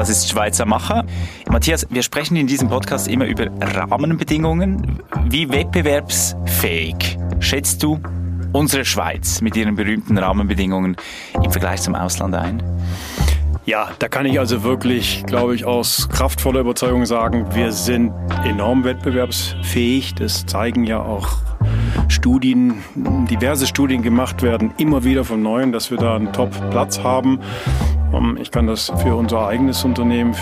Das 0.00 0.08
ist 0.08 0.30
Schweizer 0.30 0.64
Macher. 0.64 1.04
Matthias, 1.50 1.86
wir 1.90 2.02
sprechen 2.02 2.34
in 2.34 2.46
diesem 2.46 2.70
Podcast 2.70 3.06
immer 3.06 3.26
über 3.26 3.48
Rahmenbedingungen. 3.60 4.98
Wie 5.28 5.50
wettbewerbsfähig 5.50 7.18
schätzt 7.38 7.82
du 7.82 8.00
unsere 8.54 8.86
Schweiz 8.86 9.42
mit 9.42 9.58
ihren 9.58 9.74
berühmten 9.74 10.16
Rahmenbedingungen 10.16 10.96
im 11.34 11.52
Vergleich 11.52 11.82
zum 11.82 11.94
Ausland 11.94 12.34
ein? 12.34 12.62
Ja, 13.70 13.90
da 14.00 14.08
kann 14.08 14.26
ich 14.26 14.40
also 14.40 14.64
wirklich, 14.64 15.22
glaube 15.26 15.54
ich, 15.54 15.64
aus 15.64 16.08
kraftvoller 16.08 16.58
Überzeugung 16.58 17.06
sagen, 17.06 17.54
wir 17.54 17.70
sind 17.70 18.12
enorm 18.44 18.82
wettbewerbsfähig. 18.82 20.16
Das 20.16 20.44
zeigen 20.44 20.82
ja 20.82 21.00
auch 21.00 21.28
Studien, 22.08 22.82
diverse 23.30 23.68
Studien 23.68 24.02
gemacht 24.02 24.42
werden, 24.42 24.74
immer 24.78 25.04
wieder 25.04 25.24
vom 25.24 25.44
Neuen, 25.44 25.70
dass 25.70 25.92
wir 25.92 25.98
da 25.98 26.16
einen 26.16 26.32
Top-Platz 26.32 27.04
haben. 27.04 27.38
Ähm, 28.12 28.36
ich 28.42 28.50
kann 28.50 28.66
das 28.66 28.90
für 29.04 29.14
unser 29.14 29.46
eigenes 29.46 29.84
Unternehmen, 29.84 30.34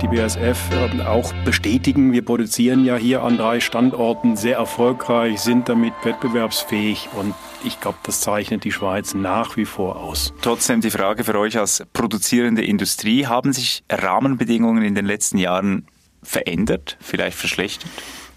die 0.00 0.06
BASF, 0.06 0.60
ähm, 0.72 1.00
auch 1.00 1.32
bestätigen. 1.44 2.12
Wir 2.12 2.24
produzieren 2.24 2.84
ja 2.84 2.94
hier 2.94 3.24
an 3.24 3.38
drei 3.38 3.58
Standorten 3.58 4.36
sehr 4.36 4.56
erfolgreich, 4.58 5.40
sind 5.40 5.68
damit 5.68 5.94
wettbewerbsfähig 6.04 7.08
und 7.18 7.34
ich 7.64 7.80
glaube, 7.80 7.98
das 8.02 8.20
zeichnet 8.20 8.64
die 8.64 8.72
Schweiz 8.72 9.14
nach 9.14 9.56
wie 9.56 9.64
vor 9.64 9.96
aus. 9.96 10.32
Trotzdem 10.42 10.80
die 10.80 10.90
Frage 10.90 11.24
für 11.24 11.38
euch 11.38 11.58
als 11.58 11.84
produzierende 11.92 12.64
Industrie, 12.64 13.26
haben 13.26 13.52
sich 13.52 13.82
Rahmenbedingungen 13.90 14.82
in 14.82 14.94
den 14.94 15.06
letzten 15.06 15.38
Jahren 15.38 15.86
verändert, 16.22 16.96
vielleicht 17.00 17.36
verschlechtert? 17.36 17.90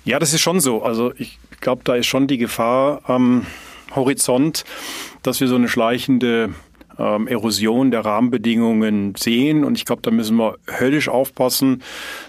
Ja, 0.05 0.19
das 0.19 0.33
ist 0.33 0.41
schon 0.41 0.59
so. 0.59 0.83
Also 0.83 1.13
ich 1.17 1.37
glaube, 1.59 1.81
da 1.83 1.95
ist 1.95 2.07
schon 2.07 2.27
die 2.27 2.37
Gefahr 2.37 3.01
am 3.09 3.45
Horizont, 3.95 4.63
dass 5.23 5.39
wir 5.39 5.47
so 5.47 5.55
eine 5.55 5.67
schleichende 5.67 6.53
ähm, 6.97 7.27
Erosion 7.27 7.91
der 7.91 8.05
Rahmenbedingungen 8.05 9.15
sehen. 9.15 9.63
Und 9.63 9.77
ich 9.77 9.85
glaube, 9.85 10.01
da 10.01 10.11
müssen 10.11 10.37
wir 10.37 10.57
höllisch 10.79 11.09
aufpassen, 11.09 11.81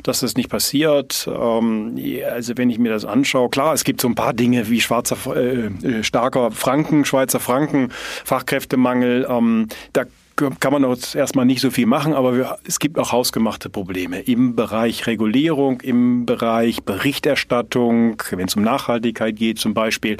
dass 0.03 0.21
das 0.21 0.37
nicht 0.37 0.49
passiert. 0.49 1.29
Ähm, 1.29 1.99
also 2.31 2.55
wenn 2.57 2.71
ich 2.71 2.79
mir 2.79 2.91
das 2.91 3.05
anschaue, 3.05 3.51
klar, 3.51 3.75
es 3.75 3.85
gibt 3.85 4.01
so 4.01 4.09
ein 4.09 4.15
paar 4.15 4.33
Dinge 4.33 4.69
wie 4.69 4.81
schwarzer, 4.81 5.17
äh, 5.37 5.67
äh 5.67 6.03
starker 6.03 6.51
Franken, 6.51 7.05
Schweizer 7.05 7.41
Franken, 7.41 7.89
Fachkräftemangel. 8.25 9.27
Ähm, 9.29 9.69
da 9.93 10.05
kann 10.37 10.73
man 10.73 10.89
jetzt 10.89 11.15
erstmal 11.15 11.45
nicht 11.45 11.61
so 11.61 11.71
viel 11.71 11.87
machen, 11.87 12.15
aber 12.15 12.37
wir, 12.37 12.59
es 12.65 12.79
gibt 12.79 12.99
auch 12.99 13.13
hausgemachte 13.13 13.69
Probleme 13.69 14.21
im 14.21 14.57
Bereich 14.57 15.07
Regulierung, 15.07 15.81
im 15.81 16.27
Bereich 16.27 16.83
Berichterstattung, 16.83 18.23
wenn 18.31 18.49
es 18.49 18.57
um 18.57 18.63
Nachhaltigkeit 18.63 19.37
geht 19.37 19.59
zum 19.59 19.75
Beispiel. 19.75 20.17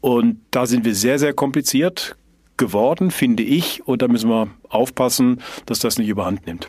Und 0.00 0.40
da 0.50 0.66
sind 0.66 0.84
wir 0.84 0.94
sehr, 0.94 1.18
sehr 1.18 1.34
kompliziert 1.34 2.16
geworden, 2.62 3.10
finde 3.10 3.42
ich. 3.42 3.86
Und 3.86 4.02
da 4.02 4.08
müssen 4.08 4.30
wir 4.30 4.48
aufpassen, 4.68 5.40
dass 5.66 5.80
das 5.80 5.98
nicht 5.98 6.08
überhand 6.08 6.46
nimmt. 6.46 6.68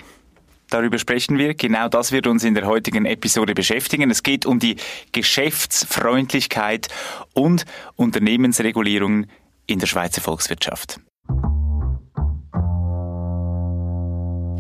Darüber 0.69 0.97
sprechen 0.97 1.37
wir. 1.37 1.53
Genau 1.53 1.87
das 1.87 2.11
wird 2.11 2.25
uns 2.25 2.43
in 2.43 2.55
der 2.55 2.65
heutigen 2.65 3.05
Episode 3.05 3.53
beschäftigen. 3.53 4.09
Es 4.09 4.23
geht 4.23 4.47
um 4.47 4.57
die 4.57 4.77
Geschäftsfreundlichkeit 5.11 6.87
und 7.33 7.65
Unternehmensregulierung 7.95 9.27
in 9.67 9.77
der 9.77 9.85
Schweizer 9.85 10.21
Volkswirtschaft. 10.21 10.99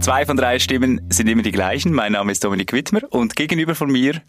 Zwei 0.01 0.25
von 0.25 0.37
drei 0.37 0.59
Stimmen 0.59 1.01
sind 1.09 1.27
immer 1.29 1.41
die 1.41 1.51
gleichen. 1.51 1.93
Mein 1.93 2.11
Name 2.11 2.31
ist 2.31 2.43
Dominik 2.43 2.73
Wittmer 2.73 3.01
und 3.09 3.35
gegenüber 3.35 3.73
von 3.73 3.91
mir 3.91 4.21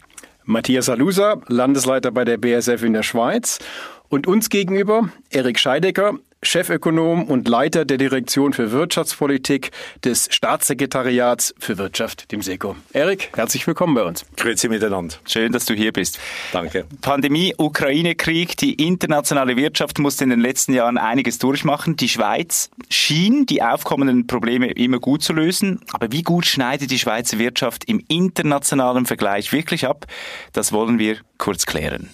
Matthias 0.43 0.89
Alusa, 0.89 1.41
Landesleiter 1.47 2.11
bei 2.11 2.25
der 2.25 2.37
BSF 2.37 2.81
in 2.81 2.93
der 2.93 3.03
Schweiz. 3.03 3.59
Und 4.07 4.25
uns 4.25 4.49
gegenüber 4.49 5.09
Erik 5.29 5.59
Scheidecker, 5.59 6.17
Chefökonom 6.45 7.23
und 7.23 7.47
Leiter 7.47 7.85
der 7.85 7.97
Direktion 7.97 8.53
für 8.53 8.71
Wirtschaftspolitik 8.71 9.71
des 10.03 10.27
Staatssekretariats 10.29 11.55
für 11.59 11.77
Wirtschaft, 11.77 12.31
dem 12.31 12.41
SECO. 12.41 12.75
Erik, 12.93 13.31
herzlich 13.35 13.65
willkommen 13.65 13.95
bei 13.95 14.03
uns. 14.03 14.25
Grüezi 14.37 14.69
miteinander. 14.69 15.15
Schön, 15.27 15.51
dass 15.51 15.65
du 15.65 15.73
hier 15.73 15.91
bist. 15.91 16.19
Danke. 16.51 16.85
Pandemie, 17.01 17.55
Ukraine-Krieg, 17.57 18.57
die 18.57 18.73
internationale 18.73 19.57
Wirtschaft 19.57 19.99
musste 19.99 20.23
in 20.23 20.29
den 20.29 20.39
letzten 20.39 20.73
Jahren 20.73 20.97
einiges 20.97 21.39
durchmachen. 21.39 21.95
Die 21.95 22.09
Schweiz 22.09 22.69
schien 22.89 23.45
die 23.45 23.63
aufkommenden 23.63 24.27
Probleme 24.27 24.71
immer 24.71 24.99
gut 24.99 25.23
zu 25.23 25.33
lösen. 25.33 25.81
Aber 25.93 26.11
wie 26.11 26.21
gut 26.23 26.45
schneidet 26.45 26.91
die 26.91 26.99
Schweizer 26.99 27.39
Wirtschaft 27.39 27.85
im 27.85 28.03
internationalen 28.07 29.05
Vergleich 29.05 29.51
wirklich 29.51 29.87
ab? 29.87 30.05
Das 30.53 30.71
wollen 30.71 30.99
wir 30.99 31.17
kurz 31.37 31.65
klären. 31.65 32.09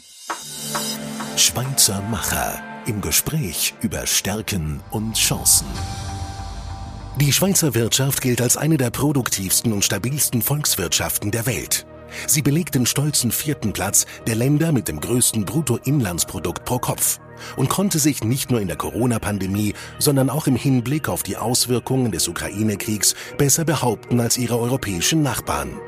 Schweizer 1.35 2.01
Macher 2.09 2.70
im 2.85 3.01
Gespräch 3.01 3.73
über 3.81 4.07
Stärken 4.07 4.81
und 4.91 5.15
Chancen. 5.15 5.67
Die 7.19 7.31
Schweizer 7.31 7.75
Wirtschaft 7.75 8.21
gilt 8.21 8.41
als 8.41 8.57
eine 8.57 8.77
der 8.77 8.89
produktivsten 8.89 9.73
und 9.73 9.83
stabilsten 9.83 10.41
Volkswirtschaften 10.41 11.31
der 11.31 11.45
Welt. 11.45 11.85
Sie 12.27 12.41
belegt 12.41 12.75
den 12.75 12.85
stolzen 12.85 13.31
vierten 13.31 13.73
Platz 13.73 14.05
der 14.27 14.35
Länder 14.35 14.71
mit 14.71 14.87
dem 14.87 14.99
größten 14.99 15.45
Bruttoinlandsprodukt 15.45 16.65
pro 16.65 16.79
Kopf 16.79 17.19
und 17.55 17.69
konnte 17.69 17.99
sich 17.99 18.23
nicht 18.23 18.51
nur 18.51 18.61
in 18.61 18.67
der 18.67 18.77
Corona-Pandemie, 18.77 19.73
sondern 19.99 20.29
auch 20.29 20.47
im 20.47 20.55
Hinblick 20.55 21.09
auf 21.09 21.23
die 21.23 21.37
Auswirkungen 21.37 22.11
des 22.11 22.27
Ukraine-Kriegs 22.27 23.15
besser 23.37 23.65
behaupten 23.65 24.19
als 24.19 24.37
ihre 24.37 24.59
europäischen 24.59 25.21
Nachbarn. 25.21 25.79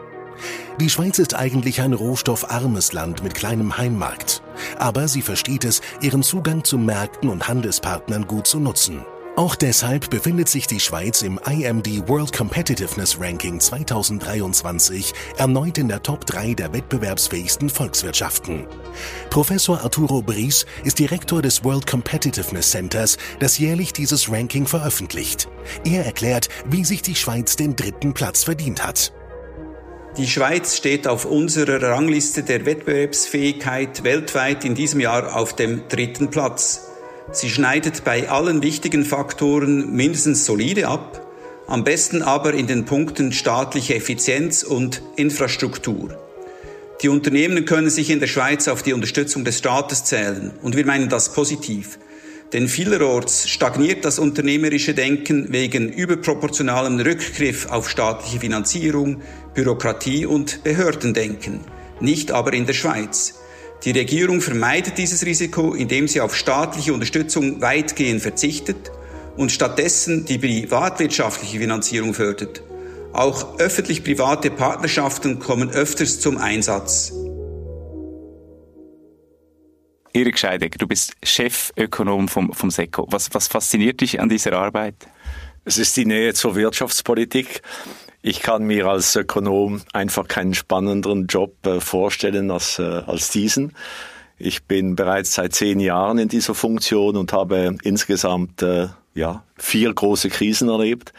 Die 0.79 0.89
Schweiz 0.89 1.19
ist 1.19 1.35
eigentlich 1.35 1.81
ein 1.81 1.93
rohstoffarmes 1.93 2.93
Land 2.93 3.23
mit 3.23 3.35
kleinem 3.35 3.77
Heimmarkt. 3.77 4.41
Aber 4.77 5.07
sie 5.07 5.21
versteht 5.21 5.65
es, 5.65 5.81
ihren 6.01 6.23
Zugang 6.23 6.63
zu 6.63 6.77
Märkten 6.77 7.29
und 7.29 7.47
Handelspartnern 7.47 8.27
gut 8.27 8.47
zu 8.47 8.59
nutzen. 8.59 9.05
Auch 9.35 9.55
deshalb 9.55 10.11
befindet 10.11 10.47
sich 10.47 10.67
die 10.67 10.79
Schweiz 10.79 11.23
im 11.23 11.39
IMD 11.43 12.07
World 12.07 12.31
Competitiveness 12.31 13.19
Ranking 13.19 13.59
2023 13.59 15.11
erneut 15.37 15.79
in 15.79 15.87
der 15.87 16.03
Top 16.03 16.27
3 16.27 16.53
der 16.53 16.71
wettbewerbsfähigsten 16.71 17.67
Volkswirtschaften. 17.71 18.67
Professor 19.31 19.81
Arturo 19.81 20.21
Bries 20.21 20.67
ist 20.83 20.99
Direktor 20.99 21.41
des 21.41 21.63
World 21.63 21.87
Competitiveness 21.87 22.69
Centers, 22.69 23.17
das 23.39 23.57
jährlich 23.57 23.91
dieses 23.91 24.31
Ranking 24.31 24.67
veröffentlicht. 24.67 25.49
Er 25.83 26.05
erklärt, 26.05 26.47
wie 26.69 26.85
sich 26.85 27.01
die 27.01 27.15
Schweiz 27.15 27.55
den 27.55 27.75
dritten 27.75 28.13
Platz 28.13 28.43
verdient 28.43 28.85
hat. 28.85 29.13
Die 30.17 30.27
Schweiz 30.27 30.77
steht 30.77 31.07
auf 31.07 31.25
unserer 31.25 31.81
Rangliste 31.81 32.43
der 32.43 32.67
Wettbewerbsfähigkeit 32.67 34.03
weltweit 34.03 34.63
in 34.63 34.75
diesem 34.75 34.99
Jahr 34.99 35.35
auf 35.35 35.55
dem 35.55 35.87
dritten 35.89 36.29
Platz. 36.29 36.81
Sie 37.31 37.49
schneidet 37.49 38.03
bei 38.03 38.29
allen 38.29 38.61
wichtigen 38.61 39.05
Faktoren 39.05 39.91
mindestens 39.91 40.45
solide 40.45 40.87
ab, 40.87 41.25
am 41.65 41.83
besten 41.83 42.21
aber 42.21 42.53
in 42.53 42.67
den 42.67 42.85
Punkten 42.85 43.31
staatliche 43.31 43.95
Effizienz 43.95 44.61
und 44.61 45.01
Infrastruktur. 45.15 46.15
Die 47.01 47.09
Unternehmen 47.09 47.65
können 47.65 47.89
sich 47.89 48.11
in 48.11 48.19
der 48.19 48.27
Schweiz 48.27 48.67
auf 48.67 48.83
die 48.83 48.93
Unterstützung 48.93 49.43
des 49.43 49.57
Staates 49.57 50.03
zählen 50.03 50.51
und 50.61 50.77
wir 50.77 50.85
meinen 50.85 51.09
das 51.09 51.33
positiv. 51.33 51.97
Denn 52.53 52.67
vielerorts 52.67 53.49
stagniert 53.49 54.05
das 54.05 54.19
unternehmerische 54.19 54.93
Denken 54.93 55.51
wegen 55.51 55.89
überproportionalem 55.89 56.99
Rückgriff 56.99 57.65
auf 57.65 57.89
staatliche 57.89 58.39
Finanzierung, 58.39 59.21
Bürokratie 59.55 60.27
und 60.27 60.63
Behördendenken, 60.63 61.61
nicht 61.99 62.31
aber 62.31 62.53
in 62.53 62.67
der 62.67 62.73
Schweiz. 62.73 63.39
Die 63.83 63.91
Regierung 63.91 64.39
vermeidet 64.39 64.99
dieses 64.99 65.25
Risiko, 65.25 65.73
indem 65.73 66.07
sie 66.07 66.21
auf 66.21 66.35
staatliche 66.35 66.93
Unterstützung 66.93 67.59
weitgehend 67.59 68.21
verzichtet 68.21 68.91
und 69.35 69.51
stattdessen 69.51 70.25
die 70.25 70.37
privatwirtschaftliche 70.37 71.57
Finanzierung 71.57 72.13
fördert. 72.13 72.61
Auch 73.13 73.59
öffentlich-private 73.59 74.51
Partnerschaften 74.51 75.39
kommen 75.39 75.71
öfters 75.71 76.19
zum 76.19 76.37
Einsatz. 76.37 77.11
Erik 80.15 80.37
Scheidegger, 80.37 80.77
du 80.77 80.85
bist 80.85 81.15
Chefökonom 81.23 82.27
vom, 82.27 82.53
vom 82.53 82.69
SECO. 82.69 83.07
Was, 83.09 83.33
was 83.33 83.47
fasziniert 83.47 83.99
dich 83.99 84.21
an 84.21 84.29
dieser 84.29 84.53
Arbeit? 84.53 85.07
Es 85.65 85.79
ist 85.79 85.97
die 85.97 86.05
Nähe 86.05 86.35
zur 86.35 86.55
Wirtschaftspolitik. 86.55 87.63
Ich 88.21 88.41
kann 88.41 88.65
mir 88.65 88.85
als 88.85 89.15
Ökonom 89.15 89.81
einfach 89.91 90.27
keinen 90.27 90.53
spannenderen 90.53 91.25
Job 91.25 91.65
äh, 91.65 91.79
vorstellen 91.79 92.51
als, 92.51 92.77
äh, 92.77 92.83
als 92.83 93.31
diesen. 93.31 93.73
Ich 94.37 94.65
bin 94.65 94.95
bereits 94.95 95.33
seit 95.33 95.55
zehn 95.55 95.79
Jahren 95.79 96.19
in 96.19 96.27
dieser 96.27 96.53
Funktion 96.53 97.17
und 97.17 97.33
habe 97.33 97.75
insgesamt 97.81 98.61
äh, 98.61 98.89
ja, 99.15 99.43
vier 99.57 99.91
große 99.91 100.29
Krisen 100.29 100.69
erlebt. 100.69 101.11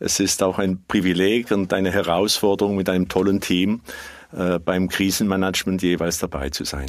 Es 0.00 0.18
ist 0.18 0.42
auch 0.42 0.58
ein 0.58 0.82
Privileg 0.88 1.52
und 1.52 1.72
eine 1.72 1.92
Herausforderung 1.92 2.74
mit 2.74 2.88
einem 2.88 3.08
tollen 3.08 3.40
Team 3.40 3.80
beim 4.64 4.88
Krisenmanagement 4.88 5.80
jeweils 5.82 6.18
dabei 6.18 6.50
zu 6.50 6.64
sein. 6.64 6.88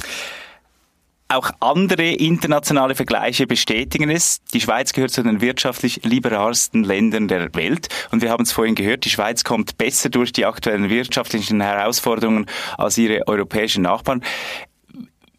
Auch 1.28 1.50
andere 1.58 2.08
internationale 2.08 2.94
Vergleiche 2.94 3.48
bestätigen 3.48 4.10
es. 4.10 4.40
Die 4.54 4.60
Schweiz 4.60 4.92
gehört 4.92 5.10
zu 5.10 5.24
den 5.24 5.40
wirtschaftlich 5.40 6.04
liberalsten 6.04 6.84
Ländern 6.84 7.26
der 7.26 7.52
Welt. 7.56 7.88
Und 8.12 8.22
wir 8.22 8.30
haben 8.30 8.44
es 8.44 8.52
vorhin 8.52 8.76
gehört, 8.76 9.04
die 9.04 9.10
Schweiz 9.10 9.42
kommt 9.42 9.76
besser 9.76 10.08
durch 10.08 10.32
die 10.32 10.46
aktuellen 10.46 10.88
wirtschaftlichen 10.88 11.60
Herausforderungen 11.60 12.46
als 12.78 12.96
ihre 12.96 13.26
europäischen 13.26 13.82
Nachbarn. 13.82 14.22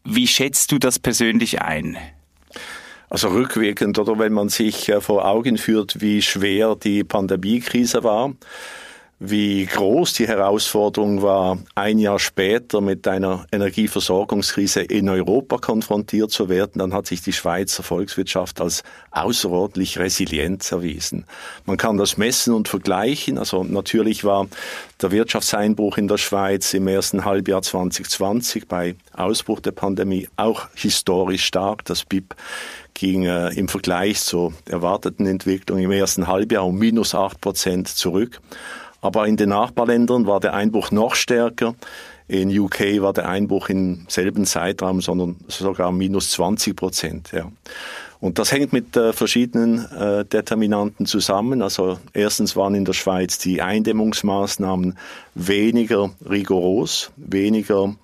Wie 0.03 0.27
schätzt 0.27 0.73
du 0.73 0.77
das 0.77 0.99
persönlich 0.99 1.61
ein? 1.61 1.97
Also 3.09 3.29
rückwirkend 3.29 3.97
oder 3.97 4.19
wenn 4.19 4.33
man 4.33 4.49
sich 4.49 4.91
vor 4.99 5.25
Augen 5.25 5.57
führt, 5.57 6.01
wie 6.01 6.21
schwer 6.21 6.75
die 6.75 7.05
Pandemiekrise 7.05 8.03
war, 8.03 8.33
wie 9.19 9.65
groß 9.65 10.13
die 10.13 10.27
Herausforderung 10.27 11.23
war, 11.23 11.57
ein 11.73 11.97
Jahr 11.97 12.19
später 12.19 12.81
mit 12.81 13.07
einer 13.07 13.47
Energieversorgungskrise 13.51 14.81
in 14.81 15.09
Europa 15.09 15.57
konfrontiert 15.57 16.29
zu 16.29 16.49
werden, 16.49 16.77
dann 16.77 16.93
hat 16.93 17.07
sich 17.07 17.23
die 17.23 17.33
Schweizer 17.33 17.81
Volkswirtschaft 17.81 18.61
als 18.61 18.83
außerordentlich 19.09 19.97
resilient 19.97 20.71
erwiesen. 20.71 21.25
Man 21.65 21.77
kann 21.77 21.97
das 21.97 22.17
messen 22.17 22.53
und 22.53 22.67
vergleichen. 22.67 23.39
Also 23.39 23.63
natürlich 23.63 24.23
war 24.23 24.47
der 25.01 25.11
Wirtschaftseinbruch 25.11 25.97
in 25.97 26.07
der 26.07 26.17
Schweiz 26.17 26.75
im 26.75 26.87
ersten 26.87 27.25
Halbjahr 27.25 27.63
2020 27.63 28.67
bei 28.67 28.95
Ausbruch 29.13 29.61
der 29.61 29.71
Pandemie 29.71 30.27
auch 30.35 30.67
historisch 30.75 31.45
stark. 31.45 31.85
Das 31.85 32.05
BIP 32.05 32.35
ging 32.93 33.25
äh, 33.25 33.49
im 33.49 33.67
Vergleich 33.67 34.19
zur 34.21 34.53
erwarteten 34.65 35.25
Entwicklung 35.25 35.79
im 35.79 35.91
ersten 35.91 36.27
Halbjahr 36.27 36.65
um 36.65 36.77
minus 36.77 37.15
acht 37.15 37.41
Prozent 37.41 37.87
zurück. 37.87 38.39
Aber 39.01 39.27
in 39.27 39.37
den 39.37 39.49
Nachbarländern 39.49 40.25
war 40.25 40.39
der 40.39 40.53
Einbruch 40.53 40.91
noch 40.91 41.15
stärker. 41.15 41.75
In 42.27 42.57
UK 42.57 43.01
war 43.01 43.13
der 43.13 43.29
Einbruch 43.29 43.69
im 43.69 44.05
selben 44.09 44.45
Zeitraum, 44.45 45.01
sondern 45.01 45.37
sogar 45.47 45.91
minus 45.91 46.31
20 46.31 46.75
Prozent. 46.75 47.31
Ja. 47.31 47.49
Und 48.19 48.39
das 48.39 48.51
hängt 48.51 48.73
mit 48.73 48.97
äh, 48.97 49.13
verschiedenen 49.13 49.85
äh, 49.91 50.25
Determinanten 50.25 51.05
zusammen. 51.05 51.61
Also 51.61 51.99
erstens 52.13 52.55
waren 52.55 52.75
in 52.75 52.83
der 52.83 52.93
Schweiz 52.93 53.37
die 53.37 53.61
Eindämmungsmaßnahmen 53.61 54.97
weniger 55.35 56.09
rigoros, 56.27 57.11
weniger 57.15 57.95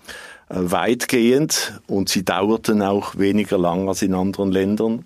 äh, 0.50 0.56
weitgehend 0.56 1.82
und 1.88 2.10
sie 2.10 2.24
dauerten 2.24 2.82
auch 2.82 3.18
weniger 3.18 3.58
lang 3.58 3.88
als 3.90 4.04
in 4.04 4.14
anderen 4.14 4.52
Ländern. 4.52 5.06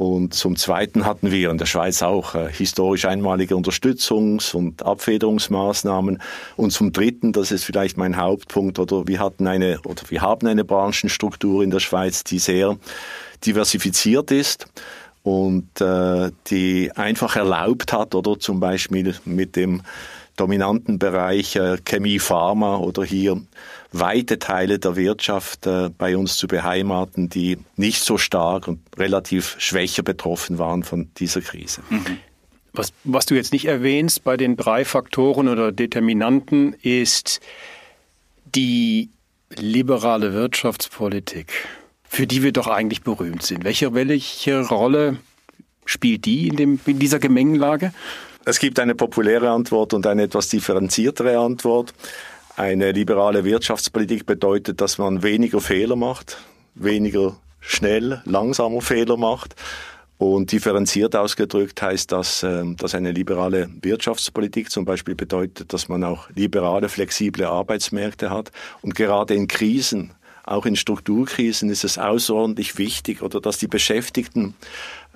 Und 0.00 0.32
zum 0.32 0.56
Zweiten 0.56 1.04
hatten 1.04 1.30
wir 1.30 1.50
in 1.50 1.58
der 1.58 1.66
Schweiz 1.66 2.02
auch 2.02 2.34
äh, 2.34 2.50
historisch 2.50 3.04
einmalige 3.04 3.54
Unterstützungs- 3.54 4.54
und 4.54 4.82
Abfederungsmaßnahmen. 4.82 6.22
Und 6.56 6.70
zum 6.70 6.90
Dritten, 6.90 7.34
das 7.34 7.52
ist 7.52 7.64
vielleicht 7.64 7.98
mein 7.98 8.16
Hauptpunkt, 8.16 8.78
oder 8.78 9.06
wir 9.06 9.18
hatten 9.18 9.46
eine, 9.46 9.78
oder 9.84 10.02
wir 10.08 10.22
haben 10.22 10.46
eine 10.46 10.64
Branchenstruktur 10.64 11.62
in 11.62 11.70
der 11.70 11.80
Schweiz, 11.80 12.24
die 12.24 12.38
sehr 12.38 12.78
diversifiziert 13.44 14.30
ist 14.30 14.68
und 15.22 15.82
äh, 15.82 16.30
die 16.46 16.90
einfach 16.96 17.36
erlaubt 17.36 17.92
hat, 17.92 18.14
oder 18.14 18.40
zum 18.40 18.58
Beispiel 18.58 19.14
mit 19.26 19.54
dem 19.54 19.82
dominanten 20.36 20.98
Bereich 20.98 21.56
äh, 21.56 21.76
Chemie, 21.84 22.20
Pharma 22.20 22.78
oder 22.78 23.04
hier 23.04 23.38
weite 23.92 24.38
Teile 24.38 24.78
der 24.78 24.96
Wirtschaft 24.96 25.66
äh, 25.66 25.90
bei 25.96 26.16
uns 26.16 26.36
zu 26.36 26.46
beheimaten, 26.46 27.28
die 27.28 27.58
nicht 27.76 28.02
so 28.02 28.18
stark 28.18 28.68
und 28.68 28.80
relativ 28.96 29.56
schwächer 29.58 30.02
betroffen 30.02 30.58
waren 30.58 30.82
von 30.82 31.10
dieser 31.16 31.40
Krise. 31.40 31.82
Mhm. 31.90 32.18
Was, 32.72 32.92
was 33.02 33.26
du 33.26 33.34
jetzt 33.34 33.52
nicht 33.52 33.64
erwähnst 33.64 34.22
bei 34.22 34.36
den 34.36 34.56
drei 34.56 34.84
Faktoren 34.84 35.48
oder 35.48 35.72
Determinanten 35.72 36.74
ist 36.82 37.40
die 38.54 39.10
liberale 39.56 40.32
Wirtschaftspolitik, 40.32 41.52
für 42.04 42.26
die 42.26 42.42
wir 42.42 42.52
doch 42.52 42.68
eigentlich 42.68 43.02
berühmt 43.02 43.42
sind. 43.42 43.64
Welche, 43.64 43.92
welche 43.94 44.60
Rolle 44.60 45.18
spielt 45.84 46.24
die 46.24 46.46
in, 46.48 46.56
dem, 46.56 46.80
in 46.86 47.00
dieser 47.00 47.18
Gemengenlage? 47.18 47.92
Es 48.44 48.58
gibt 48.58 48.78
eine 48.78 48.94
populäre 48.94 49.50
Antwort 49.50 49.92
und 49.92 50.06
eine 50.06 50.22
etwas 50.22 50.48
differenziertere 50.48 51.38
Antwort. 51.38 51.92
Eine 52.60 52.92
liberale 52.92 53.44
Wirtschaftspolitik 53.46 54.26
bedeutet, 54.26 54.82
dass 54.82 54.98
man 54.98 55.22
weniger 55.22 55.62
Fehler 55.62 55.96
macht, 55.96 56.36
weniger 56.74 57.38
schnell, 57.58 58.20
langsamer 58.26 58.82
Fehler 58.82 59.16
macht. 59.16 59.54
Und 60.18 60.52
differenziert 60.52 61.16
ausgedrückt 61.16 61.80
heißt 61.80 62.12
das, 62.12 62.42
ähm, 62.42 62.76
dass 62.76 62.94
eine 62.94 63.12
liberale 63.12 63.70
Wirtschaftspolitik 63.80 64.70
zum 64.70 64.84
Beispiel 64.84 65.14
bedeutet, 65.14 65.72
dass 65.72 65.88
man 65.88 66.04
auch 66.04 66.28
liberale, 66.34 66.90
flexible 66.90 67.46
Arbeitsmärkte 67.46 68.28
hat. 68.28 68.52
Und 68.82 68.94
gerade 68.94 69.32
in 69.32 69.48
Krisen, 69.48 70.10
auch 70.44 70.66
in 70.66 70.76
Strukturkrisen 70.76 71.70
ist 71.70 71.84
es 71.84 71.96
außerordentlich 71.96 72.76
wichtig, 72.76 73.22
oder 73.22 73.40
dass 73.40 73.56
die 73.56 73.68
Beschäftigten 73.68 74.54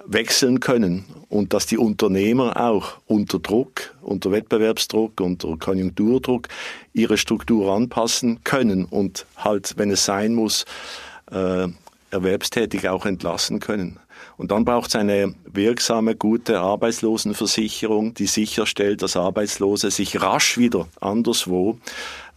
wechseln 0.06 0.60
können 0.60 1.04
und 1.28 1.52
dass 1.52 1.66
die 1.66 1.78
Unternehmer 1.78 2.60
auch 2.60 2.98
unter 3.06 3.38
Druck, 3.38 3.94
unter 4.02 4.30
Wettbewerbsdruck, 4.30 5.20
unter 5.20 5.56
Konjunkturdruck 5.56 6.48
ihre 6.92 7.16
Struktur 7.16 7.72
anpassen 7.72 8.42
können 8.44 8.84
und 8.84 9.26
halt, 9.36 9.74
wenn 9.76 9.90
es 9.90 10.04
sein 10.04 10.34
muss, 10.34 10.64
äh, 11.30 11.68
erwerbstätig 12.10 12.88
auch 12.88 13.06
entlassen 13.06 13.60
können. 13.60 13.98
Und 14.36 14.50
dann 14.50 14.64
braucht 14.64 14.88
es 14.88 14.96
eine 14.96 15.34
wirksame, 15.44 16.16
gute 16.16 16.60
Arbeitslosenversicherung, 16.60 18.14
die 18.14 18.26
sicherstellt, 18.26 19.02
dass 19.02 19.16
Arbeitslose 19.16 19.90
sich 19.90 20.20
rasch 20.20 20.58
wieder 20.58 20.88
anderswo 21.00 21.78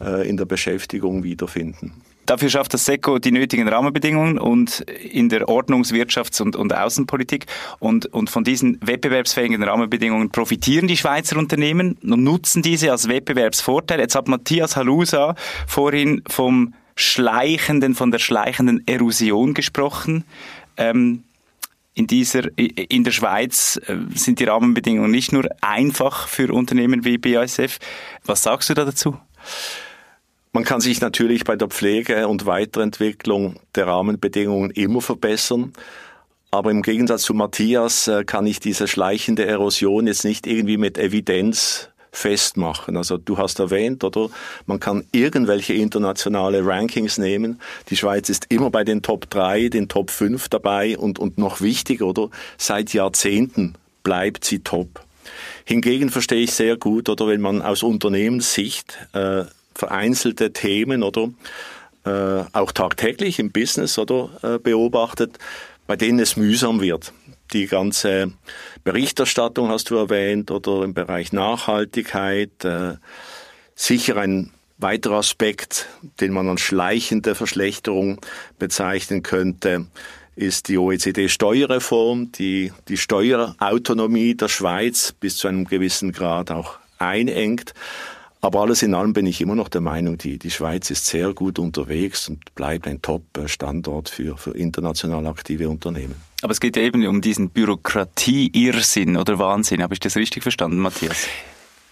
äh, 0.02 0.28
in 0.28 0.38
der 0.38 0.46
Beschäftigung 0.46 1.24
wiederfinden. 1.24 1.94
Dafür 2.28 2.50
schafft 2.50 2.74
das 2.74 2.84
SECO 2.84 3.20
die 3.20 3.32
nötigen 3.32 3.70
Rahmenbedingungen 3.70 4.38
und 4.38 4.82
in 4.82 5.30
der 5.30 5.48
Ordnungs-, 5.48 5.94
Wirtschafts- 5.94 6.42
und, 6.42 6.58
und 6.58 6.76
Außenpolitik. 6.76 7.46
Und, 7.80 8.06
und 8.08 8.30
von 8.30 8.44
diesen 8.44 8.78
wettbewerbsfähigen 8.82 9.64
Rahmenbedingungen 9.64 10.30
profitieren 10.30 10.88
die 10.88 10.98
Schweizer 10.98 11.38
Unternehmen 11.38 11.98
und 12.04 12.24
nutzen 12.24 12.62
diese 12.62 12.92
als 12.92 13.08
Wettbewerbsvorteil. 13.08 14.02
Jetzt 14.02 14.16
hat 14.16 14.28
Matthias 14.28 14.76
Halusa 14.76 15.36
vorhin 15.66 16.22
vom 16.28 16.74
schleichenden, 16.98 17.96
von 17.96 18.12
der 18.12 18.20
schleichenden 18.20 18.86
Erosion 18.88 19.54
gesprochen. 19.54 20.26
Ähm, 20.76 21.24
in 21.94 22.08
dieser, 22.08 22.44
in 22.58 23.06
der 23.06 23.12
Schweiz 23.12 23.80
äh, 23.88 23.96
sind 24.14 24.40
die 24.40 24.44
Rahmenbedingungen 24.44 25.12
nicht 25.12 25.32
nur 25.32 25.48
einfach 25.62 26.28
für 26.28 26.54
Unternehmen 26.54 27.06
wie 27.06 27.18
BASF. 27.18 27.80
Was 28.26 28.44
sagst 28.44 28.70
du 28.70 28.74
da 28.74 28.84
dazu? 28.84 29.18
Man 30.52 30.64
kann 30.64 30.82
sich 30.82 31.02
natürlich 31.02 31.44
bei 31.44 31.56
der 31.56 31.68
Pflege 31.68 32.28
und 32.28 32.46
Weiterentwicklung 32.46 33.60
der 33.76 33.88
Rahmenbedingungen 33.88 34.72
immer 34.72 35.02
verbessern. 35.02 35.74
Aber 36.50 36.72
im 36.72 36.82
Gegensatz 36.82 37.24
zu 37.24 37.34
Matthias 37.34 38.08
äh, 38.08 38.24
kann 38.24 38.48
ich 38.48 38.60
diese 38.60 38.88
schleichende 38.88 39.46
Erosion 39.46 40.08
jetzt 40.08 40.24
nicht 40.24 40.48
irgendwie 40.48 40.78
mit 40.78 40.98
Evidenz 40.98 41.90
festmachen. 42.12 42.98
Also 42.98 43.18
du 43.18 43.38
hast 43.38 43.60
erwähnt, 43.60 44.04
oder? 44.04 44.30
Man 44.66 44.80
kann 44.80 45.06
irgendwelche 45.12 45.74
internationale 45.74 46.66
Rankings 46.66 47.18
nehmen. 47.18 47.60
Die 47.90 47.98
Schweiz 47.98 48.30
ist 48.30 48.46
immer 48.50 48.72
bei 48.72 48.84
den 48.84 49.02
Top 49.02 49.30
3, 49.30 49.70
den 49.70 49.88
Top 49.88 50.10
5 50.10 50.50
dabei 50.50 50.98
und, 50.98 51.20
und 51.20 51.38
noch 51.38 51.62
wichtiger, 51.62 52.08
oder? 52.08 52.30
Seit 52.58 52.94
Jahrzehnten 52.94 53.76
bleibt 54.04 54.46
sie 54.46 54.60
top. 54.60 55.02
Hingegen 55.66 56.10
verstehe 56.10 56.44
ich 56.44 56.54
sehr 56.54 56.78
gut, 56.78 57.10
oder 57.10 57.28
wenn 57.28 57.42
man 57.42 57.62
aus 57.62 57.83
Unternehmenssicht 57.83 58.98
äh, 59.14 59.44
vereinzelte 59.78 60.52
Themen 60.52 61.04
oder 61.04 61.30
äh, 62.06 62.44
auch 62.54 62.72
tagtäglich 62.72 63.40
im 63.40 63.52
Business 63.52 63.98
oder 63.98 64.30
äh, 64.42 64.60
beobachtet, 64.60 65.38
bei 65.86 65.96
denen 65.96 66.19
es 66.19 66.36
mühsam 66.36 66.81
wird. 66.81 67.14
Die 67.54 67.68
ganze 67.68 68.34
Berichterstattung 68.84 69.69
hast 69.69 69.90
du 69.90 69.96
erwähnt 69.96 70.52
oder 70.52 70.84
im 70.84 70.94
Bereich 70.94 71.31
Nachhaltigkeit. 71.31 72.66
Äh, 72.66 72.96
sicher 73.76 74.18
ein 74.18 74.52
weiterer 74.78 75.18
Aspekt, 75.18 75.88
den 76.19 76.34
man 76.34 76.50
als 76.50 76.62
schleichende 76.62 77.36
Verschlechterung 77.36 78.19
bezeichnen 78.60 79.24
könnte, 79.24 79.88
ist 80.36 80.68
die 80.68 80.78
OECD-Steuerreform, 80.78 82.31
die 82.31 82.72
die 82.88 82.98
Steuerautonomie 82.98 84.36
der 84.36 84.50
Schweiz 84.50 85.14
bis 85.19 85.38
zu 85.38 85.48
einem 85.48 85.66
gewissen 85.66 86.12
Grad 86.12 86.52
auch 86.52 86.78
einengt. 87.00 87.74
Aber 88.42 88.62
alles 88.62 88.84
in 88.84 88.94
allem 88.94 89.14
bin 89.14 89.26
ich 89.26 89.42
immer 89.42 89.56
noch 89.56 89.68
der 89.68 89.82
Meinung, 89.82 90.18
die, 90.18 90.38
die 90.38 90.52
Schweiz 90.52 90.92
ist 90.92 91.06
sehr 91.06 91.34
gut 91.34 91.58
unterwegs 91.58 92.30
und 92.30 92.54
bleibt 92.56 92.88
ein 92.88 93.02
Top-Standort 93.02 94.10
für, 94.10 94.38
für 94.38 94.52
international 94.52 95.26
aktive 95.28 95.70
Unternehmen. 95.70 96.16
Aber 96.44 96.52
es 96.52 96.60
geht 96.60 96.76
ja 96.76 96.84
eben 96.84 97.06
um 97.08 97.22
diesen 97.22 97.50
Bürokratie-Irrsinn 97.50 99.18
oder 99.18 99.40
Wahnsinn. 99.40 99.82
Habe 99.82 99.96
ich 99.96 100.00
das 100.00 100.16
richtig 100.16 100.44
verstanden, 100.44 100.78
Matthias? 100.78 101.28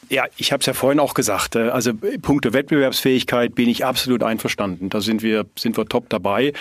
Ja, 0.09 0.25
ich 0.37 0.51
habe 0.51 0.59
es 0.59 0.67
ja 0.67 0.73
vorhin 0.73 0.99
auch 0.99 1.15
gesagt. 1.15 1.55
Äh, 1.55 1.69
also 1.69 1.93
Punkte 1.93 2.53
Wettbewerbsfähigkeit 2.53 3.55
bin 3.55 3.67
ich 3.67 3.85
absolut 3.85 4.21
einverstanden. 4.21 4.89
Da 4.89 5.01
sind 5.01 5.23
wir, 5.23 5.45
sind 5.57 5.77
wir 5.77 5.85
top 5.87 6.09
dabei. 6.09 6.53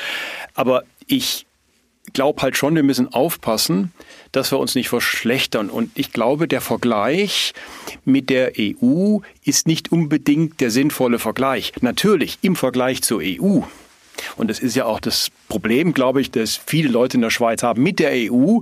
Aber 0.55 0.85
ich 1.07 1.47
glaube 2.14 2.40
halt 2.40 2.56
schon, 2.56 2.75
wir 2.75 2.83
müssen 2.83 3.12
aufpassen, 3.12 3.92
dass 4.33 4.50
wir 4.50 4.59
uns 4.59 4.75
nicht 4.75 4.88
verschlechtern. 4.88 5.68
Und 5.68 5.90
ich 5.94 6.12
glaube, 6.12 6.49
der 6.49 6.62
Vergleich 6.62 7.52
mit 8.04 8.30
der 8.30 8.52
EU 8.59 9.18
ist 9.44 9.66
nicht 9.66 9.92
unbedingt 9.92 10.61
der 10.61 10.71
sinnvolle 10.71 11.18
Vergleich. 11.18 11.73
Natürlich 11.83 12.38
im 12.40 12.56
Vergleich 12.56 13.02
zur 13.02 13.21
EU. 13.23 13.61
Und 14.37 14.49
das 14.49 14.61
ist 14.61 14.76
ja 14.76 14.87
auch 14.87 15.00
das 15.00 15.30
Problem, 15.49 15.92
glaube 15.92 16.21
ich, 16.21 16.30
dass 16.30 16.59
viele 16.66 16.88
Leute 16.88 17.16
in 17.16 17.21
der 17.21 17.30
Schweiz 17.30 17.62
haben 17.62 17.83
mit 17.83 17.99
der 17.99 18.12
EU, 18.14 18.61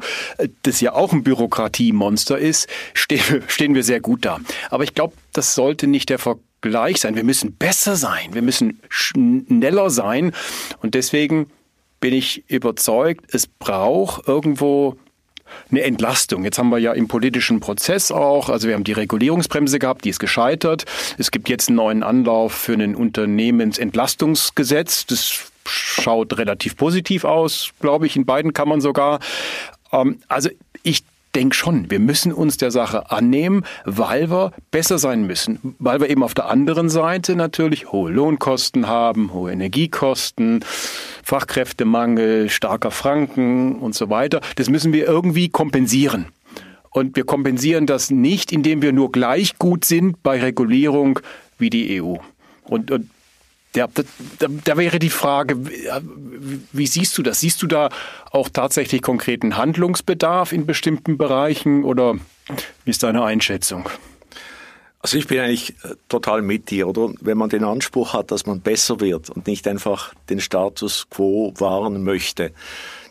das 0.62 0.80
ja 0.80 0.94
auch 0.94 1.12
ein 1.12 1.22
Bürokratiemonster 1.22 2.38
ist, 2.38 2.68
stehen 2.94 3.74
wir 3.74 3.82
sehr 3.82 4.00
gut 4.00 4.24
da. 4.24 4.40
Aber 4.70 4.84
ich 4.84 4.94
glaube, 4.94 5.14
das 5.32 5.54
sollte 5.54 5.86
nicht 5.86 6.08
der 6.08 6.18
Vergleich 6.18 7.00
sein. 7.00 7.16
Wir 7.16 7.24
müssen 7.24 7.54
besser 7.54 7.96
sein, 7.96 8.32
wir 8.32 8.42
müssen 8.42 8.80
schneller 8.88 9.90
sein. 9.90 10.32
Und 10.80 10.94
deswegen 10.94 11.50
bin 12.02 12.12
ich 12.12 12.44
überzeugt, 12.50 13.32
es 13.32 13.46
braucht 13.46 14.28
irgendwo 14.28 14.98
eine 15.70 15.80
Entlastung. 15.82 16.44
Jetzt 16.44 16.58
haben 16.58 16.70
wir 16.70 16.78
ja 16.78 16.92
im 16.92 17.08
politischen 17.08 17.60
Prozess 17.60 18.10
auch, 18.10 18.50
also 18.50 18.68
wir 18.68 18.74
haben 18.74 18.84
die 18.84 18.92
Regulierungsbremse 18.92 19.78
gehabt, 19.78 20.04
die 20.04 20.10
ist 20.10 20.18
gescheitert. 20.18 20.84
Es 21.16 21.30
gibt 21.30 21.48
jetzt 21.48 21.68
einen 21.68 21.76
neuen 21.76 22.02
Anlauf 22.02 22.52
für 22.52 22.74
ein 22.74 22.96
Unternehmensentlastungsgesetz. 22.96 25.06
Das 25.06 25.50
schaut 25.64 26.36
relativ 26.38 26.76
positiv 26.76 27.24
aus, 27.24 27.70
glaube 27.80 28.06
ich, 28.06 28.16
in 28.16 28.26
beiden 28.26 28.52
Kammern 28.52 28.80
sogar. 28.80 29.20
Ähm, 29.92 30.18
also 30.28 30.50
ich 30.82 31.04
denke 31.34 31.56
schon, 31.56 31.90
wir 31.90 31.98
müssen 31.98 32.32
uns 32.32 32.56
der 32.56 32.70
Sache 32.70 33.10
annehmen, 33.10 33.64
weil 33.84 34.30
wir 34.30 34.52
besser 34.70 34.98
sein 34.98 35.26
müssen. 35.26 35.76
Weil 35.78 36.00
wir 36.00 36.10
eben 36.10 36.22
auf 36.22 36.34
der 36.34 36.48
anderen 36.48 36.88
Seite 36.88 37.36
natürlich 37.36 37.90
hohe 37.92 38.10
Lohnkosten 38.10 38.86
haben, 38.86 39.32
hohe 39.32 39.52
Energiekosten, 39.52 40.64
Fachkräftemangel, 41.22 42.48
starker 42.50 42.90
Franken 42.90 43.76
und 43.76 43.94
so 43.94 44.10
weiter. 44.10 44.40
Das 44.56 44.68
müssen 44.68 44.92
wir 44.92 45.06
irgendwie 45.06 45.48
kompensieren. 45.48 46.26
Und 46.90 47.16
wir 47.16 47.24
kompensieren 47.24 47.86
das 47.86 48.10
nicht, 48.10 48.52
indem 48.52 48.82
wir 48.82 48.92
nur 48.92 49.12
gleich 49.12 49.58
gut 49.58 49.84
sind 49.84 50.22
bei 50.22 50.40
Regulierung 50.40 51.20
wie 51.58 51.70
die 51.70 52.02
EU. 52.02 52.16
Und, 52.64 52.90
und 52.90 53.08
ja, 53.74 53.88
da, 54.38 54.48
da, 54.64 54.76
wäre 54.76 54.98
die 54.98 55.10
Frage, 55.10 55.56
wie 56.72 56.86
siehst 56.86 57.16
du 57.16 57.22
das? 57.22 57.40
Siehst 57.40 57.62
du 57.62 57.66
da 57.66 57.88
auch 58.30 58.48
tatsächlich 58.50 59.00
konkreten 59.00 59.56
Handlungsbedarf 59.56 60.52
in 60.52 60.66
bestimmten 60.66 61.16
Bereichen 61.16 61.84
oder 61.84 62.16
wie 62.84 62.90
ist 62.90 63.02
deine 63.02 63.24
Einschätzung? 63.24 63.88
Also 65.00 65.18
ich 65.18 65.26
bin 65.26 65.40
eigentlich 65.40 65.70
äh, 65.82 65.94
total 66.08 66.42
mit 66.42 66.70
dir, 66.70 66.86
oder? 66.86 67.12
Wenn 67.20 67.36
man 67.36 67.48
den 67.48 67.64
Anspruch 67.64 68.12
hat, 68.12 68.30
dass 68.30 68.46
man 68.46 68.60
besser 68.60 69.00
wird 69.00 69.30
und 69.30 69.48
nicht 69.48 69.66
einfach 69.66 70.14
den 70.30 70.40
Status 70.40 71.08
quo 71.10 71.52
wahren 71.58 72.04
möchte, 72.04 72.52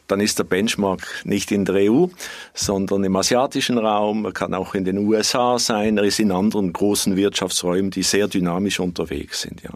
dann 0.07 0.19
ist 0.19 0.39
der 0.39 0.43
Benchmark 0.43 1.05
nicht 1.25 1.51
in 1.51 1.65
der 1.65 1.91
EU, 1.91 2.07
sondern 2.53 3.03
im 3.03 3.15
asiatischen 3.15 3.77
Raum, 3.77 4.25
er 4.25 4.31
kann 4.31 4.53
auch 4.53 4.73
in 4.73 4.85
den 4.85 4.97
USA 4.99 5.57
sein, 5.57 5.97
er 5.97 6.03
ist 6.03 6.19
in 6.19 6.31
anderen 6.31 6.73
großen 6.73 7.15
Wirtschaftsräumen, 7.15 7.91
die 7.91 8.03
sehr 8.03 8.27
dynamisch 8.27 8.79
unterwegs 8.79 9.41
sind. 9.41 9.61
Ja. 9.63 9.71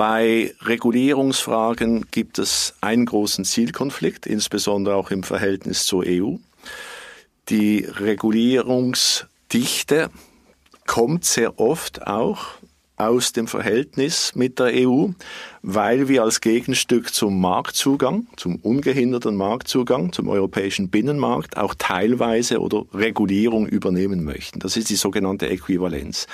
Bei 0.00 0.54
Regulierungsfragen 0.62 2.06
gibt 2.10 2.38
es 2.38 2.72
einen 2.80 3.04
großen 3.04 3.44
Zielkonflikt, 3.44 4.24
insbesondere 4.24 4.94
auch 4.94 5.10
im 5.10 5.22
Verhältnis 5.22 5.84
zur 5.84 6.04
EU. 6.06 6.36
Die 7.50 7.84
Regulierungsdichte 7.84 10.08
kommt 10.86 11.26
sehr 11.26 11.60
oft 11.60 12.06
auch 12.06 12.46
aus 13.00 13.32
dem 13.32 13.46
Verhältnis 13.46 14.32
mit 14.34 14.58
der 14.58 14.72
EU, 14.74 15.08
weil 15.62 16.08
wir 16.08 16.22
als 16.22 16.42
Gegenstück 16.42 17.14
zum 17.14 17.40
Marktzugang, 17.40 18.26
zum 18.36 18.56
ungehinderten 18.56 19.36
Marktzugang, 19.36 20.12
zum 20.12 20.28
europäischen 20.28 20.90
Binnenmarkt 20.90 21.56
auch 21.56 21.74
teilweise 21.78 22.60
oder 22.60 22.84
Regulierung 22.92 23.66
übernehmen 23.66 24.22
möchten. 24.22 24.58
Das 24.60 24.76
ist 24.76 24.90
die 24.90 24.96
sogenannte 24.96 25.48
Äquivalenz. 25.48 26.26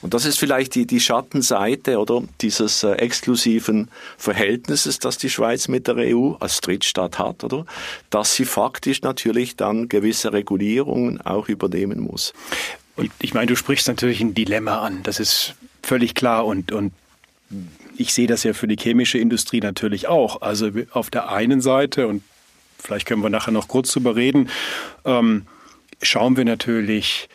Und 0.00 0.14
das 0.14 0.24
ist 0.24 0.38
vielleicht 0.38 0.76
die, 0.76 0.86
die 0.86 1.00
Schattenseite 1.00 1.98
oder 1.98 2.22
dieses 2.40 2.84
äh, 2.84 2.92
exklusiven 2.92 3.88
Verhältnisses, 4.16 5.00
das 5.00 5.18
die 5.18 5.30
Schweiz 5.30 5.66
mit 5.66 5.88
der 5.88 5.96
EU 5.96 6.34
als 6.38 6.60
Drittstaat 6.60 7.18
hat, 7.18 7.42
oder? 7.42 7.66
Dass 8.10 8.34
sie 8.34 8.44
faktisch 8.44 9.02
natürlich 9.02 9.56
dann 9.56 9.88
gewisse 9.88 10.32
Regulierungen 10.32 11.20
auch 11.20 11.48
übernehmen 11.48 11.98
muss. 11.98 12.32
Und 12.94 13.10
ich 13.20 13.34
meine, 13.34 13.46
du 13.46 13.56
sprichst 13.56 13.88
natürlich 13.88 14.20
ein 14.20 14.34
Dilemma 14.34 14.80
an. 14.80 15.02
Das 15.02 15.18
ist 15.18 15.54
völlig 15.82 16.14
klar 16.14 16.46
und, 16.46 16.72
und 16.72 16.92
ich 17.96 18.14
sehe 18.14 18.26
das 18.26 18.44
ja 18.44 18.52
für 18.52 18.66
die 18.66 18.76
chemische 18.76 19.18
Industrie 19.18 19.60
natürlich 19.60 20.08
auch. 20.08 20.42
Also 20.42 20.70
auf 20.92 21.10
der 21.10 21.30
einen 21.30 21.60
Seite, 21.60 22.06
und 22.08 22.22
vielleicht 22.78 23.06
können 23.06 23.22
wir 23.22 23.30
nachher 23.30 23.52
noch 23.52 23.68
kurz 23.68 23.92
drüber 23.92 24.16
reden, 24.16 24.48
ähm, 25.04 25.46
schauen 26.00 26.36
wir 26.36 26.44
natürlich 26.44 27.28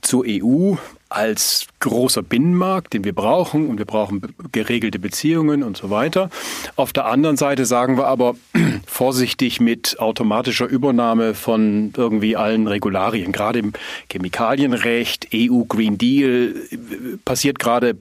zur 0.00 0.24
EU 0.26 0.74
als 1.14 1.66
großer 1.80 2.22
Binnenmarkt, 2.22 2.92
den 2.92 3.04
wir 3.04 3.14
brauchen 3.14 3.68
und 3.68 3.78
wir 3.78 3.84
brauchen 3.84 4.22
geregelte 4.52 4.98
Beziehungen 4.98 5.62
und 5.62 5.76
so 5.76 5.90
weiter. 5.90 6.30
Auf 6.76 6.92
der 6.92 7.06
anderen 7.06 7.36
Seite 7.36 7.66
sagen 7.66 7.96
wir 7.96 8.06
aber 8.06 8.34
vorsichtig 8.86 9.60
mit 9.60 9.98
automatischer 9.98 10.66
Übernahme 10.66 11.34
von 11.34 11.92
irgendwie 11.96 12.36
allen 12.36 12.66
Regularien. 12.66 13.32
Gerade 13.32 13.58
im 13.58 13.72
Chemikalienrecht, 14.10 15.28
EU 15.34 15.62
Green 15.64 15.98
Deal 15.98 16.54
passiert 17.24 17.58
gerade 17.58 17.96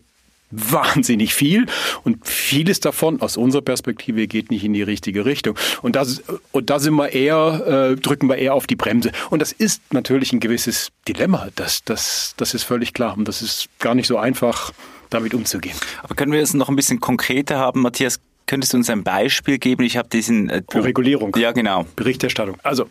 wahnsinnig 0.53 1.33
viel 1.33 1.65
und 2.03 2.27
vieles 2.27 2.79
davon 2.79 3.21
aus 3.21 3.37
unserer 3.37 3.61
Perspektive 3.61 4.27
geht 4.27 4.51
nicht 4.51 4.63
in 4.63 4.73
die 4.73 4.83
richtige 4.83 5.25
Richtung. 5.25 5.57
Und, 5.81 5.95
das, 5.95 6.23
und 6.51 6.69
da 6.69 6.79
sind 6.79 6.95
wir 6.95 7.11
eher, 7.11 7.91
äh, 7.93 7.95
drücken 7.95 8.29
wir 8.29 8.37
eher 8.37 8.53
auf 8.53 8.67
die 8.67 8.75
Bremse. 8.75 9.11
Und 9.29 9.41
das 9.41 9.51
ist 9.51 9.81
natürlich 9.91 10.33
ein 10.33 10.39
gewisses 10.39 10.89
Dilemma. 11.07 11.47
Das, 11.55 11.83
das, 11.83 12.33
das 12.37 12.53
ist 12.53 12.63
völlig 12.63 12.93
klar. 12.93 13.17
Und 13.17 13.27
das 13.27 13.41
ist 13.41 13.67
gar 13.79 13.95
nicht 13.95 14.07
so 14.07 14.17
einfach, 14.17 14.71
damit 15.09 15.33
umzugehen. 15.33 15.75
Aber 16.01 16.15
können 16.15 16.31
wir 16.31 16.41
es 16.41 16.53
noch 16.53 16.69
ein 16.69 16.75
bisschen 16.75 16.99
konkreter 16.99 17.57
haben, 17.57 17.81
Matthias? 17.81 18.19
Könntest 18.45 18.73
du 18.73 18.77
uns 18.77 18.89
ein 18.89 19.03
Beispiel 19.03 19.57
geben? 19.57 19.83
Ich 19.83 19.95
habe 19.95 20.09
diesen 20.09 20.49
äh, 20.49 20.63
Für 20.69 20.83
Regulierung. 20.83 21.35
Ja, 21.37 21.53
genau. 21.53 21.85
Berichterstattung. 21.95 22.57
Also 22.61 22.89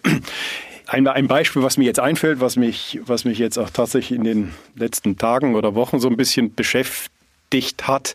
ein, 0.87 1.07
ein 1.07 1.29
Beispiel, 1.29 1.63
was 1.63 1.77
mir 1.77 1.85
jetzt 1.85 2.01
einfällt, 2.01 2.41
was 2.41 2.57
mich, 2.57 3.01
was 3.05 3.25
mich 3.25 3.39
jetzt 3.39 3.59
auch 3.59 3.71
tatsächlich 3.71 4.19
in 4.19 4.25
den 4.25 4.53
letzten 4.75 5.17
Tagen 5.17 5.55
oder 5.55 5.75
Wochen 5.75 6.01
so 6.01 6.09
ein 6.09 6.17
bisschen 6.17 6.55
beschäftigt 6.55 7.12
dicht 7.53 7.87
hat, 7.87 8.15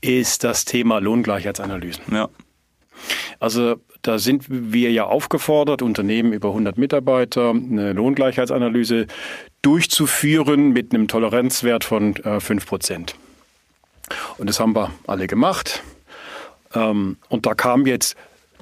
ist 0.00 0.44
das 0.44 0.64
Thema 0.64 0.98
Lohngleichheitsanalysen. 0.98 2.04
Ja. 2.12 2.28
Also 3.38 3.76
da 4.02 4.18
sind 4.18 4.44
wir 4.48 4.90
ja 4.90 5.04
aufgefordert, 5.04 5.82
Unternehmen 5.82 6.32
über 6.32 6.48
100 6.48 6.76
Mitarbeiter 6.76 7.50
eine 7.50 7.92
Lohngleichheitsanalyse 7.92 9.06
durchzuführen 9.62 10.72
mit 10.72 10.92
einem 10.92 11.08
Toleranzwert 11.08 11.84
von 11.84 12.16
äh, 12.16 12.40
5 12.40 12.66
Prozent. 12.66 13.14
Und 14.38 14.48
das 14.48 14.58
haben 14.60 14.74
wir 14.74 14.90
alle 15.06 15.28
gemacht. 15.28 15.82
Ähm, 16.74 17.16
und 17.28 17.46
da 17.46 17.54
kam 17.54 17.86
jetzt 17.86 18.16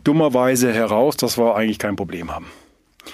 dummerweise 0.04 0.72
heraus, 0.72 1.16
dass 1.16 1.38
wir 1.38 1.56
eigentlich 1.56 1.78
kein 1.78 1.96
Problem 1.96 2.32
haben. 2.32 2.46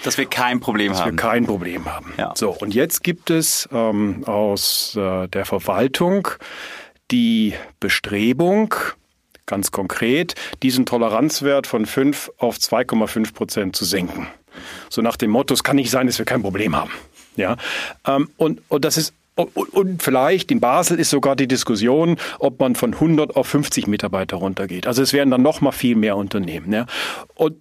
Dass 0.03 0.17
wir 0.17 0.25
kein 0.25 0.59
Problem 0.59 0.91
dass 0.91 1.01
haben. 1.01 1.15
Dass 1.15 1.23
wir 1.23 1.29
kein 1.31 1.45
Problem 1.45 1.85
haben. 1.85 2.13
Ja. 2.17 2.33
So, 2.35 2.51
und 2.51 2.75
jetzt 2.75 3.03
gibt 3.03 3.29
es 3.29 3.67
ähm, 3.71 4.23
aus 4.25 4.95
äh, 4.95 5.27
der 5.29 5.45
Verwaltung 5.45 6.27
die 7.11 7.53
Bestrebung, 7.79 8.73
ganz 9.45 9.71
konkret, 9.71 10.35
diesen 10.61 10.85
Toleranzwert 10.85 11.67
von 11.67 11.85
5 11.85 12.31
auf 12.37 12.57
2,5 12.57 13.33
Prozent 13.33 13.75
zu 13.75 13.85
senken. 13.85 14.27
So 14.89 15.01
nach 15.01 15.17
dem 15.17 15.31
Motto, 15.31 15.53
es 15.53 15.63
kann 15.63 15.75
nicht 15.75 15.91
sein, 15.91 16.07
dass 16.07 16.17
wir 16.17 16.25
kein 16.25 16.41
Problem 16.41 16.75
haben. 16.75 16.91
Ja, 17.35 17.57
ähm, 18.05 18.29
und, 18.37 18.61
und 18.67 18.83
das 18.83 18.97
ist 18.97 19.13
und 19.35 20.01
vielleicht 20.01 20.49
in 20.49 20.59
Basel 20.59 20.99
ist 20.99 21.11
sogar 21.11 21.35
die 21.35 21.47
Diskussion, 21.47 22.17
ob 22.39 22.59
man 22.59 22.73
von 22.73 22.95
100 22.95 23.35
auf 23.35 23.45
50 23.45 23.85
Mitarbeiter 23.85 24.37
runtergeht. 24.37 24.87
Also 24.87 25.03
es 25.03 25.13
wären 25.13 25.29
dann 25.29 25.43
noch 25.43 25.61
mal 25.61 25.71
viel 25.71 25.95
mehr 25.95 26.17
Unternehmen. 26.17 26.73
Ja. 26.73 26.87
Und 27.35 27.57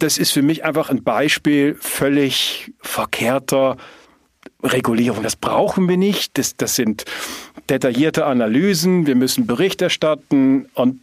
das 0.00 0.18
ist 0.18 0.32
für 0.32 0.42
mich 0.42 0.64
einfach 0.64 0.90
ein 0.90 1.04
Beispiel 1.04 1.76
völlig 1.78 2.72
verkehrter 2.80 3.76
Regulierung. 4.62 5.22
Das 5.22 5.36
brauchen 5.36 5.88
wir 5.88 5.96
nicht. 5.96 6.38
Das, 6.38 6.56
das 6.56 6.76
sind 6.76 7.04
detaillierte 7.68 8.26
Analysen. 8.26 9.06
Wir 9.06 9.14
müssen 9.14 9.46
Bericht 9.46 9.82
erstatten 9.82 10.66
und 10.74 11.00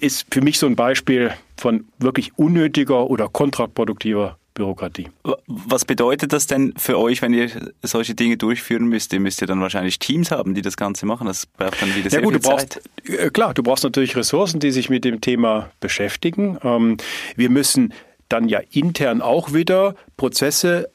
ist 0.00 0.26
für 0.30 0.40
mich 0.40 0.58
so 0.58 0.66
ein 0.66 0.76
Beispiel 0.76 1.32
von 1.56 1.84
wirklich 1.98 2.38
unnötiger 2.38 3.10
oder 3.10 3.28
kontraproduktiver 3.28 4.38
Bürokratie. 4.54 5.08
Was 5.46 5.84
bedeutet 5.84 6.32
das 6.32 6.46
denn 6.46 6.74
für 6.76 6.98
euch, 6.98 7.22
wenn 7.22 7.32
ihr 7.32 7.50
solche 7.82 8.14
Dinge 8.14 8.36
durchführen 8.36 8.86
müsst? 8.86 9.12
Ihr 9.12 9.20
müsst 9.20 9.40
ja 9.40 9.46
dann 9.46 9.60
wahrscheinlich 9.60 9.98
Teams 9.98 10.30
haben, 10.30 10.54
die 10.54 10.62
das 10.62 10.76
Ganze 10.76 11.06
machen. 11.06 11.26
Das 11.26 11.46
braucht 11.46 11.80
dann 11.80 11.94
wieder 11.94 12.04
ja, 12.04 12.10
sehr 12.10 12.22
gut, 12.22 12.34
viel 12.34 12.40
du 12.40 12.48
brauchst, 12.48 12.80
Zeit. 13.06 13.18
Äh, 13.20 13.30
klar, 13.30 13.54
du 13.54 13.62
brauchst 13.62 13.84
natürlich 13.84 14.16
Ressourcen, 14.16 14.60
die 14.60 14.72
sich 14.72 14.90
mit 14.90 15.04
dem 15.04 15.20
Thema 15.20 15.70
beschäftigen. 15.80 16.58
Ähm, 16.62 16.96
wir 17.36 17.50
müssen 17.50 17.94
dann 18.28 18.48
ja 18.48 18.60
intern 18.70 19.22
auch 19.22 19.52
wieder 19.52 19.94
Prozesse 20.16 20.90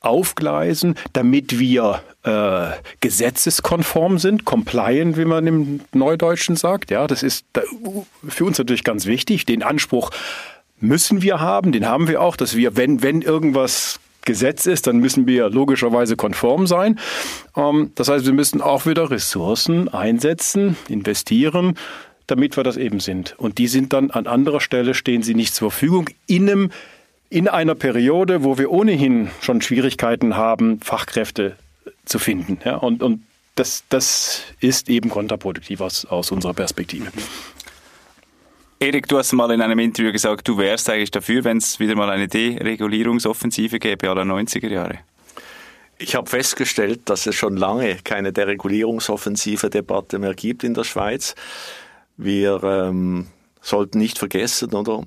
aufgleisen, 0.00 0.94
damit 1.12 1.58
wir 1.58 2.02
äh, 2.22 2.70
gesetzeskonform 3.00 4.18
sind, 4.18 4.44
compliant, 4.44 5.16
wie 5.16 5.24
man 5.24 5.46
im 5.46 5.80
Neudeutschen 5.92 6.56
sagt. 6.56 6.90
Ja, 6.90 7.06
das 7.06 7.22
ist 7.22 7.44
für 8.26 8.44
uns 8.44 8.58
natürlich 8.58 8.84
ganz 8.84 9.06
wichtig. 9.06 9.46
Den 9.46 9.62
Anspruch 9.62 10.10
müssen 10.80 11.22
wir 11.22 11.40
haben, 11.40 11.72
den 11.72 11.86
haben 11.86 12.08
wir 12.08 12.20
auch, 12.20 12.36
dass 12.36 12.56
wir, 12.56 12.76
wenn, 12.76 13.02
wenn 13.02 13.22
irgendwas 13.22 14.00
Gesetz 14.22 14.66
ist, 14.66 14.86
dann 14.86 14.98
müssen 14.98 15.26
wir 15.26 15.48
logischerweise 15.48 16.16
konform 16.16 16.66
sein. 16.66 16.98
Ähm, 17.56 17.92
das 17.94 18.08
heißt, 18.08 18.26
wir 18.26 18.32
müssen 18.32 18.60
auch 18.60 18.86
wieder 18.86 19.10
Ressourcen 19.10 19.88
einsetzen, 19.88 20.76
investieren, 20.88 21.76
damit 22.26 22.56
wir 22.56 22.64
das 22.64 22.76
eben 22.76 23.00
sind. 23.00 23.34
Und 23.38 23.58
die 23.58 23.66
sind 23.66 23.92
dann 23.92 24.10
an 24.10 24.26
anderer 24.26 24.60
Stelle, 24.60 24.94
stehen 24.94 25.22
sie 25.22 25.34
nicht 25.34 25.54
zur 25.54 25.70
Verfügung 25.70 26.10
in 26.26 26.48
einem 26.48 26.70
in 27.30 27.46
einer 27.46 27.76
Periode, 27.76 28.42
wo 28.42 28.58
wir 28.58 28.70
ohnehin 28.70 29.30
schon 29.40 29.62
Schwierigkeiten 29.62 30.36
haben, 30.36 30.80
Fachkräfte 30.80 31.56
zu 32.04 32.18
finden. 32.18 32.58
Ja, 32.64 32.76
und, 32.76 33.02
und 33.02 33.22
das, 33.54 33.84
das 33.88 34.42
ist 34.58 34.90
eben 34.90 35.10
kontraproduktiv 35.10 35.80
aus, 35.80 36.04
aus 36.04 36.32
unserer 36.32 36.54
Perspektive. 36.54 37.06
Erik, 38.80 39.06
du 39.08 39.18
hast 39.18 39.32
mal 39.32 39.50
in 39.52 39.62
einem 39.62 39.78
Interview 39.78 40.10
gesagt, 40.10 40.48
du 40.48 40.58
wärst 40.58 40.90
eigentlich 40.90 41.10
dafür, 41.10 41.44
wenn 41.44 41.58
es 41.58 41.78
wieder 41.78 41.94
mal 41.94 42.10
eine 42.10 42.28
Deregulierungsoffensive 42.28 43.78
gäbe 43.78 44.10
aller 44.10 44.22
90er 44.22 44.68
Jahre. 44.68 44.98
Ich 45.98 46.14
habe 46.14 46.28
festgestellt, 46.28 47.02
dass 47.04 47.26
es 47.26 47.34
schon 47.34 47.58
lange 47.58 47.96
keine 48.02 48.32
deregulierungsoffensive 48.32 49.68
Debatte 49.68 50.18
mehr 50.18 50.32
gibt 50.32 50.64
in 50.64 50.72
der 50.72 50.84
Schweiz. 50.84 51.34
Wir 52.16 52.62
ähm, 52.64 53.26
sollten 53.60 53.98
nicht 53.98 54.18
vergessen, 54.18 54.72
oder? 54.72 55.04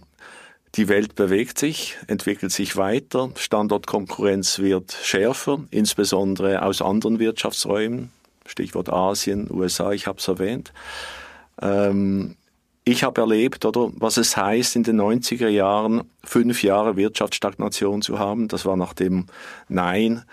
Die 0.75 0.87
Welt 0.87 1.13
bewegt 1.13 1.59
sich, 1.59 1.97
entwickelt 2.07 2.51
sich 2.51 2.75
weiter, 2.75 3.29
Standortkonkurrenz 3.35 4.57
wird 4.57 4.91
schärfer, 4.91 5.59
insbesondere 5.69 6.63
aus 6.63 6.81
anderen 6.81 7.19
Wirtschaftsräumen, 7.19 8.11
Stichwort 8.47 8.89
Asien, 8.89 9.47
USA, 9.51 9.91
ich 9.91 10.07
habe 10.07 10.17
es 10.17 10.27
erwähnt. 10.27 10.73
Ähm, 11.61 12.35
ich 12.85 13.03
habe 13.03 13.21
erlebt, 13.21 13.65
oder 13.65 13.91
was 13.95 14.17
es 14.17 14.35
heißt, 14.35 14.75
in 14.75 14.83
den 14.83 14.99
90er 14.99 15.47
Jahren 15.47 16.09
fünf 16.23 16.63
Jahre 16.63 16.97
Wirtschaftsstagnation 16.97 18.01
zu 18.01 18.17
haben. 18.17 18.47
Das 18.47 18.65
war 18.65 18.75
nach 18.75 18.93
dem 18.93 19.27
Nein 19.69 20.23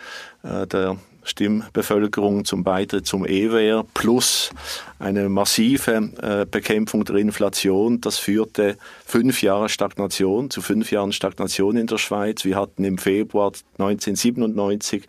äh, 0.43 0.67
der 0.67 0.97
Stimmbevölkerung 1.23 2.45
zum 2.45 2.65
Beitritt 2.65 3.07
zum 3.07 3.27
EWR 3.27 3.85
plus 3.95 4.51
eine 4.99 5.29
massive 5.29 6.11
äh, 6.23 6.47
Bekämpfung 6.51 7.05
der 7.05 7.17
Inflation. 7.17 8.01
Das 8.01 8.19
führte 8.19 8.77
fünf 9.05 9.43
Jahre 9.43 9.69
Stagnation, 9.69 10.51
zu 10.51 10.63
fünf 10.63 10.91
Jahren 10.91 11.13
Stagnation 11.13 11.77
in 11.77 11.87
der 11.87 11.99
Schweiz. 11.99 12.45
Wir 12.45 12.57
hatten 12.57 12.85
im 12.85 12.99
Februar 12.99 13.53
1997 13.79 15.05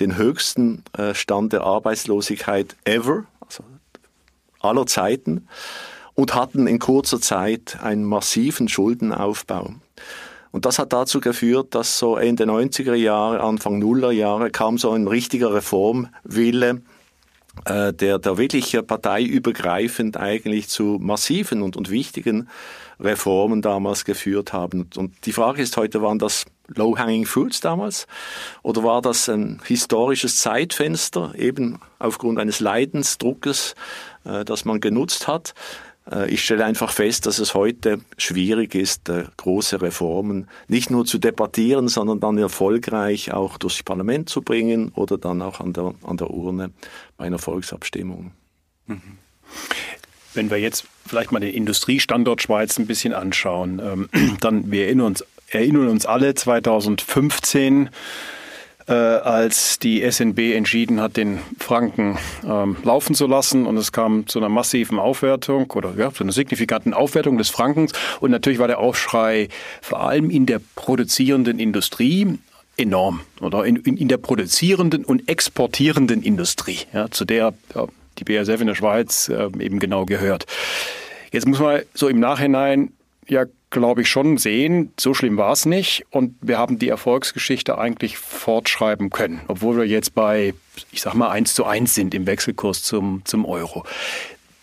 den 0.00 0.16
höchsten 0.16 0.84
äh, 0.96 1.14
Stand 1.14 1.52
der 1.52 1.62
Arbeitslosigkeit 1.62 2.76
ever, 2.84 3.24
also 3.40 3.64
aller 4.60 4.86
Zeiten 4.86 5.48
und 6.14 6.34
hatten 6.34 6.66
in 6.66 6.78
kurzer 6.78 7.20
Zeit 7.20 7.78
einen 7.82 8.04
massiven 8.04 8.68
Schuldenaufbau. 8.68 9.74
Und 10.52 10.66
das 10.66 10.78
hat 10.78 10.92
dazu 10.92 11.20
geführt, 11.20 11.74
dass 11.74 11.98
so 11.98 12.16
Ende 12.16 12.44
90er 12.44 12.94
Jahre, 12.94 13.40
Anfang 13.40 13.78
Nuller 13.78 14.12
Jahre 14.12 14.50
kam 14.50 14.78
so 14.78 14.90
ein 14.90 15.08
richtiger 15.08 15.52
Reformwille, 15.54 16.82
äh, 17.64 17.92
der, 17.92 18.18
der 18.18 18.38
wirklich 18.38 18.78
parteiübergreifend 18.86 20.18
eigentlich 20.18 20.68
zu 20.68 20.98
massiven 21.00 21.62
und, 21.62 21.76
und 21.76 21.90
wichtigen 21.90 22.48
Reformen 23.00 23.62
damals 23.62 24.04
geführt 24.04 24.52
haben. 24.52 24.88
Und 24.96 25.26
die 25.26 25.32
Frage 25.32 25.62
ist 25.62 25.76
heute, 25.76 26.02
waren 26.02 26.18
das 26.18 26.44
Low-Hanging 26.68 27.26
Fruits 27.26 27.60
damals? 27.60 28.06
Oder 28.62 28.84
war 28.84 29.02
das 29.02 29.28
ein 29.28 29.60
historisches 29.64 30.38
Zeitfenster, 30.38 31.34
eben 31.36 31.80
aufgrund 31.98 32.38
eines 32.38 32.60
Leidensdruckes, 32.60 33.74
äh, 34.24 34.44
das 34.44 34.64
man 34.64 34.80
genutzt 34.80 35.28
hat? 35.28 35.54
Äh, 36.10 36.30
ich 36.30 36.44
stelle 36.44 36.64
einfach 36.64 36.92
fest, 36.92 37.26
dass 37.26 37.38
es 37.38 37.54
heute 37.54 38.00
schwierig 38.16 38.74
ist, 38.74 39.08
äh, 39.08 39.24
große 39.36 39.80
Reformen 39.80 40.48
nicht 40.68 40.90
nur 40.90 41.04
zu 41.04 41.18
debattieren, 41.18 41.88
sondern 41.88 42.20
dann 42.20 42.38
erfolgreich 42.38 43.32
auch 43.32 43.58
durchs 43.58 43.82
Parlament 43.82 44.28
zu 44.28 44.42
bringen 44.42 44.92
oder 44.94 45.18
dann 45.18 45.42
auch 45.42 45.60
an 45.60 45.72
der, 45.72 45.94
an 46.02 46.16
der 46.16 46.30
Urne 46.30 46.70
bei 47.16 47.26
einer 47.26 47.38
Volksabstimmung. 47.38 48.32
Wenn 50.34 50.50
wir 50.50 50.58
jetzt 50.58 50.86
vielleicht 51.06 51.32
mal 51.32 51.40
den 51.40 51.54
Industriestandort 51.54 52.42
Schweiz 52.42 52.78
ein 52.78 52.86
bisschen 52.86 53.12
anschauen, 53.12 53.80
ähm, 53.82 54.08
dann 54.40 54.70
wir 54.70 54.86
erinnern 54.86 55.06
uns, 55.06 55.24
erinnern 55.48 55.88
uns 55.88 56.06
alle 56.06 56.34
2015 56.34 57.90
äh, 58.88 58.92
als 58.92 59.78
die 59.78 60.08
SNB 60.08 60.54
entschieden 60.54 61.00
hat, 61.00 61.16
den 61.16 61.38
Franken 61.58 62.18
ähm, 62.44 62.76
laufen 62.84 63.14
zu 63.14 63.26
lassen. 63.26 63.66
Und 63.66 63.76
es 63.76 63.92
kam 63.92 64.26
zu 64.26 64.38
einer 64.38 64.48
massiven 64.48 64.98
Aufwertung 64.98 65.70
oder 65.70 65.92
ja, 65.96 66.12
zu 66.12 66.24
einer 66.24 66.32
signifikanten 66.32 66.94
Aufwertung 66.94 67.38
des 67.38 67.50
Frankens. 67.50 67.92
Und 68.20 68.30
natürlich 68.30 68.58
war 68.58 68.68
der 68.68 68.78
Aufschrei 68.78 69.48
vor 69.80 70.00
allem 70.00 70.30
in 70.30 70.46
der 70.46 70.60
produzierenden 70.74 71.58
Industrie 71.58 72.38
enorm 72.76 73.20
oder 73.40 73.64
in, 73.64 73.76
in, 73.76 73.96
in 73.96 74.08
der 74.08 74.16
produzierenden 74.16 75.04
und 75.04 75.28
exportierenden 75.28 76.22
Industrie, 76.22 76.78
ja, 76.92 77.10
zu 77.10 77.24
der 77.24 77.52
ja, 77.74 77.86
die 78.18 78.24
BASF 78.24 78.60
in 78.60 78.66
der 78.66 78.74
Schweiz 78.74 79.28
äh, 79.28 79.48
eben 79.58 79.78
genau 79.78 80.06
gehört. 80.06 80.46
Jetzt 81.32 81.46
muss 81.46 81.60
man 81.60 81.82
so 81.94 82.08
im 82.08 82.20
Nachhinein 82.20 82.92
ja 83.28 83.44
glaube 83.72 84.02
ich, 84.02 84.08
schon 84.08 84.38
sehen, 84.38 84.92
so 85.00 85.14
schlimm 85.14 85.36
war 85.36 85.52
es 85.52 85.66
nicht 85.66 86.04
und 86.10 86.36
wir 86.40 86.58
haben 86.58 86.78
die 86.78 86.88
Erfolgsgeschichte 86.88 87.78
eigentlich 87.78 88.18
fortschreiben 88.18 89.10
können, 89.10 89.40
obwohl 89.48 89.78
wir 89.78 89.86
jetzt 89.86 90.14
bei, 90.14 90.54
ich 90.92 91.02
sag 91.02 91.14
mal, 91.14 91.30
eins 91.30 91.54
zu 91.54 91.64
eins 91.64 91.94
sind 91.94 92.14
im 92.14 92.26
Wechselkurs 92.26 92.84
zum, 92.84 93.22
zum 93.24 93.44
Euro. 93.44 93.84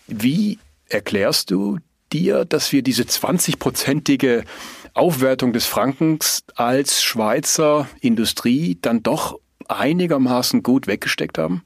Wie 0.06 0.58
erklärst 0.88 1.50
du 1.50 1.78
dir, 2.12 2.44
dass 2.44 2.72
wir 2.72 2.82
diese 2.82 3.02
20-prozentige 3.02 4.44
Aufwertung 4.94 5.52
des 5.52 5.66
Frankens 5.66 6.42
als 6.54 7.02
Schweizer 7.02 7.88
Industrie 8.00 8.78
dann 8.80 9.02
doch 9.02 9.38
einigermaßen 9.68 10.62
gut 10.62 10.86
weggesteckt 10.86 11.36
haben? 11.36 11.64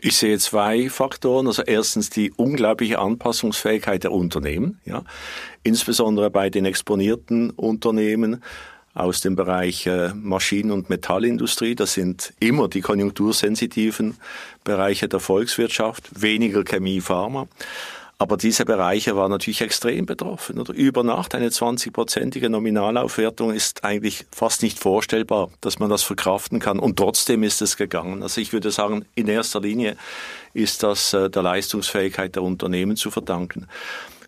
Ich 0.00 0.16
sehe 0.16 0.38
zwei 0.38 0.88
Faktoren. 0.88 1.48
Also 1.48 1.62
erstens 1.62 2.10
die 2.10 2.32
unglaubliche 2.32 3.00
Anpassungsfähigkeit 3.00 4.04
der 4.04 4.12
Unternehmen, 4.12 4.80
ja. 4.84 5.02
Insbesondere 5.64 6.30
bei 6.30 6.50
den 6.50 6.64
exponierten 6.64 7.50
Unternehmen 7.50 8.42
aus 8.94 9.20
dem 9.20 9.36
Bereich 9.36 9.86
äh, 9.86 10.12
Maschinen- 10.14 10.70
und 10.70 10.88
Metallindustrie. 10.90 11.74
Das 11.74 11.94
sind 11.94 12.32
immer 12.40 12.68
die 12.68 12.80
konjunktursensitiven 12.80 14.16
Bereiche 14.64 15.08
der 15.08 15.20
Volkswirtschaft, 15.20 16.20
weniger 16.20 16.64
Chemie, 16.64 17.00
Pharma. 17.00 17.48
Aber 18.20 18.36
diese 18.36 18.64
Bereiche 18.64 19.14
waren 19.14 19.30
natürlich 19.30 19.60
extrem 19.60 20.04
betroffen. 20.04 20.58
Über 20.74 21.04
Nacht 21.04 21.36
eine 21.36 21.50
20-prozentige 21.50 22.48
Nominalaufwertung 22.48 23.54
ist 23.54 23.84
eigentlich 23.84 24.26
fast 24.32 24.64
nicht 24.64 24.80
vorstellbar, 24.80 25.50
dass 25.60 25.78
man 25.78 25.88
das 25.88 26.02
verkraften 26.02 26.58
kann. 26.58 26.80
Und 26.80 26.96
trotzdem 26.96 27.44
ist 27.44 27.62
es 27.62 27.76
gegangen. 27.76 28.24
Also 28.24 28.40
ich 28.40 28.52
würde 28.52 28.72
sagen, 28.72 29.04
in 29.14 29.28
erster 29.28 29.60
Linie 29.60 29.96
ist 30.52 30.82
das 30.82 31.12
äh, 31.12 31.30
der 31.30 31.42
Leistungsfähigkeit 31.42 32.34
der 32.34 32.42
Unternehmen 32.42 32.96
zu 32.96 33.12
verdanken. 33.12 33.68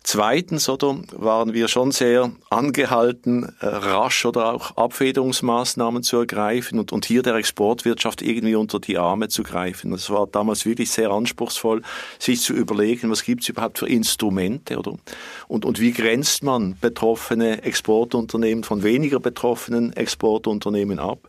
Zweitens, 0.03 0.67
oder, 0.67 0.97
waren 1.11 1.53
wir 1.53 1.67
schon 1.67 1.91
sehr 1.91 2.31
angehalten, 2.49 3.43
äh, 3.59 3.67
rasch 3.67 4.25
oder 4.25 4.53
auch 4.53 4.75
Abfederungsmaßnahmen 4.75 6.01
zu 6.01 6.17
ergreifen 6.17 6.79
und, 6.79 6.91
und 6.91 7.05
hier 7.05 7.21
der 7.21 7.35
Exportwirtschaft 7.35 8.23
irgendwie 8.23 8.55
unter 8.55 8.79
die 8.79 8.97
Arme 8.97 9.29
zu 9.29 9.43
greifen. 9.43 9.93
Es 9.93 10.09
war 10.09 10.25
damals 10.25 10.65
wirklich 10.65 10.89
sehr 10.89 11.11
anspruchsvoll, 11.11 11.83
sich 12.17 12.41
zu 12.41 12.53
überlegen, 12.53 13.11
was 13.11 13.23
gibt 13.23 13.43
es 13.43 13.49
überhaupt 13.49 13.77
für 13.77 13.87
Instrumente, 13.87 14.77
oder? 14.77 14.97
Und, 15.51 15.65
und 15.65 15.81
wie 15.81 15.91
grenzt 15.91 16.43
man 16.43 16.77
betroffene 16.79 17.63
Exportunternehmen 17.63 18.63
von 18.63 18.83
weniger 18.83 19.19
betroffenen 19.19 19.91
Exportunternehmen 19.91 20.97
ab? 20.97 21.27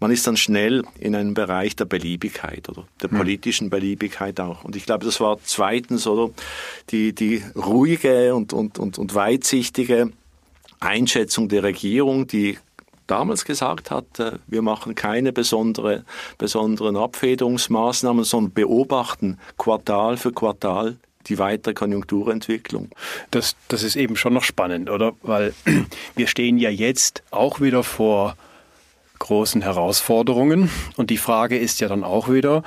Man 0.00 0.10
ist 0.10 0.26
dann 0.26 0.36
schnell 0.36 0.82
in 0.98 1.14
einem 1.14 1.34
Bereich 1.34 1.76
der 1.76 1.84
Beliebigkeit, 1.84 2.68
oder? 2.68 2.88
Der 3.00 3.12
hm. 3.12 3.18
politischen 3.18 3.70
Beliebigkeit 3.70 4.40
auch. 4.40 4.64
Und 4.64 4.74
ich 4.74 4.86
glaube, 4.86 5.04
das 5.04 5.20
war 5.20 5.38
zweitens, 5.44 6.08
oder? 6.08 6.34
Die, 6.90 7.14
die 7.14 7.44
ruhige 7.54 8.34
und, 8.34 8.52
und, 8.52 8.80
und, 8.80 8.98
und 8.98 9.14
weitsichtige 9.14 10.10
Einschätzung 10.80 11.48
der 11.48 11.62
Regierung, 11.62 12.26
die 12.26 12.58
damals 13.06 13.44
gesagt 13.44 13.92
hat, 13.92 14.18
äh, 14.18 14.32
wir 14.48 14.62
machen 14.62 14.96
keine 14.96 15.32
besondere, 15.32 16.04
besonderen 16.38 16.96
Abfederungsmaßnahmen, 16.96 18.24
sondern 18.24 18.52
beobachten 18.52 19.38
Quartal 19.56 20.16
für 20.16 20.32
Quartal 20.32 20.96
die 21.26 21.38
weitere 21.38 21.74
Konjunkturentwicklung. 21.74 22.90
Das, 23.30 23.56
das 23.68 23.82
ist 23.82 23.96
eben 23.96 24.16
schon 24.16 24.34
noch 24.34 24.44
spannend, 24.44 24.90
oder? 24.90 25.14
Weil 25.22 25.54
wir 26.16 26.26
stehen 26.26 26.58
ja 26.58 26.70
jetzt 26.70 27.22
auch 27.30 27.60
wieder 27.60 27.82
vor 27.82 28.36
großen 29.20 29.62
Herausforderungen. 29.62 30.68
Und 30.96 31.10
die 31.10 31.16
Frage 31.16 31.56
ist 31.56 31.78
ja 31.80 31.86
dann 31.86 32.02
auch 32.02 32.28
wieder, 32.28 32.64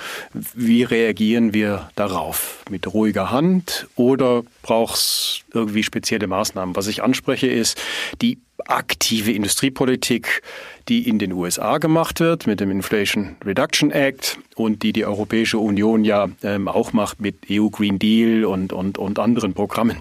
wie 0.54 0.84
reagieren 0.84 1.54
wir 1.54 1.90
darauf? 1.96 2.64
Mit 2.70 2.94
ruhiger 2.94 3.32
Hand 3.32 3.88
oder 3.96 4.44
braucht 4.62 4.96
es 4.96 5.42
irgendwie 5.54 5.84
spezielle 5.84 6.28
Maßnahmen? 6.28 6.76
Was 6.78 6.88
ich 6.88 7.04
anspreche, 7.04 7.48
ist 7.48 7.82
die 8.22 8.40
aktive 8.66 9.34
Industriepolitik, 9.34 10.42
die 10.88 11.08
in 11.08 11.20
den 11.20 11.34
USA 11.34 11.80
gemacht 11.80 12.22
wird 12.22 12.48
mit 12.48 12.62
dem 12.62 12.72
Inflation 12.72 13.36
Reduction 13.44 13.92
Act 13.92 14.40
und 14.56 14.84
die 14.84 14.94
die 14.94 15.06
Europäische 15.06 15.58
Union 15.58 16.06
ja 16.06 16.30
ähm, 16.44 16.70
auch 16.70 16.94
macht 16.94 17.20
mit 17.20 17.36
EU 17.50 17.68
Green 17.70 18.00
Deal 18.00 18.46
und, 18.46 18.72
und, 18.72 18.98
und 18.98 19.20
anderen 19.20 19.54
Programmen, 19.54 20.00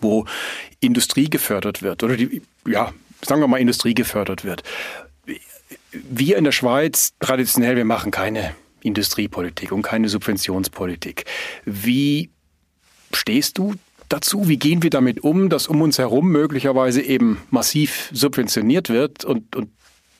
wo 0.00 0.26
Industrie 0.80 1.28
gefördert 1.28 1.82
wird 1.82 2.04
oder 2.04 2.16
die, 2.16 2.42
ja, 2.66 2.92
sagen 3.22 3.40
wir 3.40 3.48
mal, 3.48 3.58
Industrie 3.58 3.94
gefördert 3.94 4.44
wird 4.44 4.62
wir 5.92 6.36
in 6.36 6.44
der 6.44 6.52
Schweiz 6.52 7.12
traditionell, 7.20 7.76
wir 7.76 7.84
machen 7.84 8.10
keine 8.10 8.54
Industriepolitik 8.82 9.72
und 9.72 9.82
keine 9.82 10.08
Subventionspolitik. 10.08 11.24
Wie 11.64 12.30
stehst 13.12 13.58
du 13.58 13.74
dazu? 14.08 14.48
Wie 14.48 14.56
gehen 14.56 14.82
wir 14.82 14.90
damit 14.90 15.22
um, 15.22 15.48
dass 15.48 15.68
um 15.68 15.82
uns 15.82 15.98
herum 15.98 16.30
möglicherweise 16.30 17.02
eben 17.02 17.38
massiv 17.50 18.10
subventioniert 18.12 18.88
wird 18.88 19.24
und, 19.24 19.54
und 19.54 19.70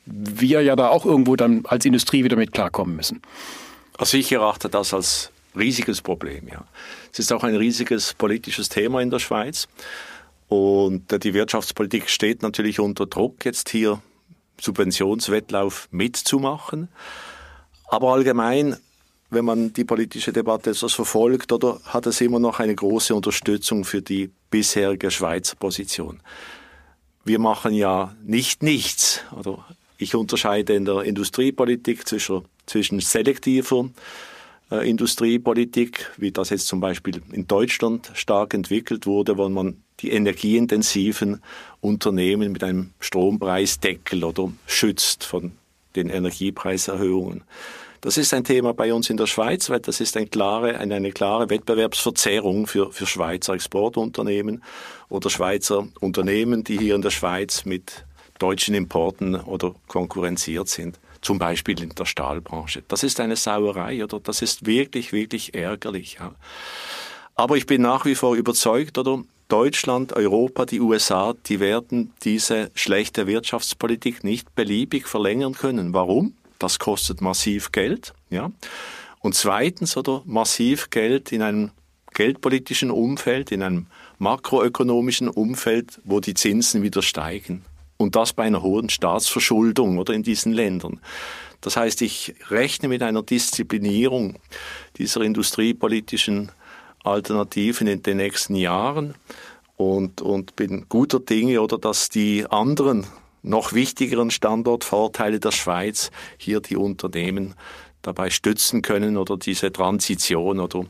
wir 0.06 0.62
ja 0.62 0.76
da 0.76 0.88
auch 0.88 1.04
irgendwo 1.04 1.36
dann 1.36 1.64
als 1.66 1.84
Industrie 1.84 2.24
wieder 2.24 2.36
mit 2.36 2.52
klarkommen 2.52 2.96
müssen? 2.96 3.22
Also 3.98 4.16
ich 4.16 4.32
erachte 4.32 4.68
das 4.68 4.94
als 4.94 5.30
riesiges 5.56 6.00
Problem, 6.00 6.48
ja. 6.48 6.64
Es 7.12 7.18
ist 7.18 7.32
auch 7.32 7.44
ein 7.44 7.54
riesiges 7.54 8.14
politisches 8.14 8.68
Thema 8.70 9.02
in 9.02 9.10
der 9.10 9.18
Schweiz. 9.18 9.68
Und 10.48 11.24
die 11.24 11.34
Wirtschaftspolitik 11.34 12.08
steht 12.08 12.42
natürlich 12.42 12.80
unter 12.80 13.06
Druck, 13.06 13.44
jetzt 13.44 13.68
hier 13.68 14.00
Subventionswettlauf 14.60 15.88
mitzumachen. 15.90 16.88
Aber 17.88 18.12
allgemein, 18.12 18.76
wenn 19.30 19.44
man 19.44 19.72
die 19.72 19.84
politische 19.84 20.32
Debatte 20.32 20.70
etwas 20.70 20.92
verfolgt, 20.92 21.52
oder 21.52 21.80
hat 21.84 22.06
es 22.06 22.20
immer 22.20 22.38
noch 22.38 22.60
eine 22.60 22.74
große 22.74 23.14
Unterstützung 23.14 23.84
für 23.84 24.02
die 24.02 24.30
bisherige 24.50 25.10
Schweizer 25.10 25.56
Position. 25.56 26.20
Wir 27.24 27.38
machen 27.38 27.72
ja 27.72 28.14
nicht 28.24 28.62
nichts. 28.62 29.20
Oder 29.36 29.64
ich 29.98 30.14
unterscheide 30.14 30.74
in 30.74 30.84
der 30.84 31.02
Industriepolitik 31.02 32.06
zwischen, 32.06 32.44
zwischen 32.66 33.00
selektiver 33.00 33.88
äh, 34.70 34.88
Industriepolitik, 34.88 36.10
wie 36.16 36.32
das 36.32 36.50
jetzt 36.50 36.66
zum 36.66 36.80
Beispiel 36.80 37.22
in 37.32 37.46
Deutschland 37.46 38.10
stark 38.14 38.54
entwickelt 38.54 39.06
wurde, 39.06 39.38
wo 39.38 39.48
man 39.48 39.82
die 40.02 40.10
energieintensiven 40.10 41.42
Unternehmen 41.80 42.52
mit 42.52 42.64
einem 42.64 42.90
Strompreisdeckel 43.00 44.24
oder 44.24 44.52
schützt 44.66 45.24
von 45.24 45.52
den 45.94 46.08
Energiepreiserhöhungen. 46.08 47.44
Das 48.00 48.16
ist 48.16 48.34
ein 48.34 48.42
Thema 48.42 48.74
bei 48.74 48.92
uns 48.92 49.10
in 49.10 49.16
der 49.16 49.26
Schweiz, 49.26 49.70
weil 49.70 49.78
das 49.78 50.00
ist 50.00 50.16
eine 50.16 50.26
klare, 50.26 50.76
eine, 50.78 50.96
eine 50.96 51.12
klare 51.12 51.48
Wettbewerbsverzerrung 51.50 52.66
für, 52.66 52.90
für 52.90 53.06
Schweizer 53.06 53.54
Exportunternehmen 53.54 54.64
oder 55.08 55.30
Schweizer 55.30 55.86
Unternehmen, 56.00 56.64
die 56.64 56.78
hier 56.78 56.96
in 56.96 57.02
der 57.02 57.10
Schweiz 57.10 57.64
mit 57.64 58.04
deutschen 58.40 58.74
Importen 58.74 59.36
oder 59.36 59.74
konkurrenziert 59.86 60.68
sind. 60.68 60.98
Zum 61.20 61.38
Beispiel 61.38 61.80
in 61.80 61.90
der 61.90 62.04
Stahlbranche. 62.04 62.82
Das 62.88 63.04
ist 63.04 63.20
eine 63.20 63.36
Sauerei 63.36 64.02
oder 64.02 64.18
das 64.18 64.42
ist 64.42 64.66
wirklich, 64.66 65.12
wirklich 65.12 65.54
ärgerlich. 65.54 66.18
Aber 67.36 67.56
ich 67.56 67.66
bin 67.66 67.82
nach 67.82 68.04
wie 68.04 68.16
vor 68.16 68.34
überzeugt, 68.34 68.98
oder 68.98 69.22
Deutschland, 69.52 70.14
Europa, 70.14 70.64
die 70.64 70.80
USA, 70.80 71.34
die 71.44 71.60
werden 71.60 72.14
diese 72.24 72.70
schlechte 72.74 73.26
Wirtschaftspolitik 73.26 74.24
nicht 74.24 74.54
beliebig 74.54 75.06
verlängern 75.06 75.52
können. 75.52 75.92
Warum? 75.92 76.32
Das 76.58 76.78
kostet 76.78 77.20
massiv 77.20 77.70
Geld, 77.70 78.14
ja. 78.30 78.50
Und 79.20 79.34
zweitens, 79.34 79.98
oder 79.98 80.22
massiv 80.24 80.88
Geld 80.88 81.32
in 81.32 81.42
einem 81.42 81.70
geldpolitischen 82.14 82.90
Umfeld, 82.90 83.52
in 83.52 83.62
einem 83.62 83.88
makroökonomischen 84.16 85.28
Umfeld, 85.28 86.00
wo 86.04 86.20
die 86.20 86.32
Zinsen 86.32 86.82
wieder 86.82 87.02
steigen. 87.02 87.62
Und 87.98 88.16
das 88.16 88.32
bei 88.32 88.44
einer 88.44 88.62
hohen 88.62 88.88
Staatsverschuldung 88.88 89.98
oder 89.98 90.14
in 90.14 90.22
diesen 90.22 90.54
Ländern. 90.54 90.98
Das 91.60 91.76
heißt, 91.76 92.00
ich 92.00 92.34
rechne 92.48 92.88
mit 92.88 93.02
einer 93.02 93.22
Disziplinierung 93.22 94.38
dieser 94.96 95.20
industriepolitischen 95.20 96.52
Alternativen 97.04 97.86
in 97.86 98.02
den 98.02 98.18
nächsten 98.18 98.54
Jahren 98.54 99.14
und, 99.76 100.20
und 100.20 100.56
bin 100.56 100.86
guter 100.88 101.20
Dinge 101.20 101.60
oder 101.60 101.78
dass 101.78 102.08
die 102.08 102.46
anderen 102.48 103.06
noch 103.42 103.72
wichtigeren 103.72 104.30
Standortvorteile 104.30 105.40
der 105.40 105.50
Schweiz 105.50 106.10
hier 106.36 106.60
die 106.60 106.76
Unternehmen 106.76 107.54
dabei 108.02 108.30
stützen 108.30 108.82
können 108.82 109.16
oder 109.16 109.36
diese 109.36 109.72
Transition 109.72 110.60
oder 110.60 110.84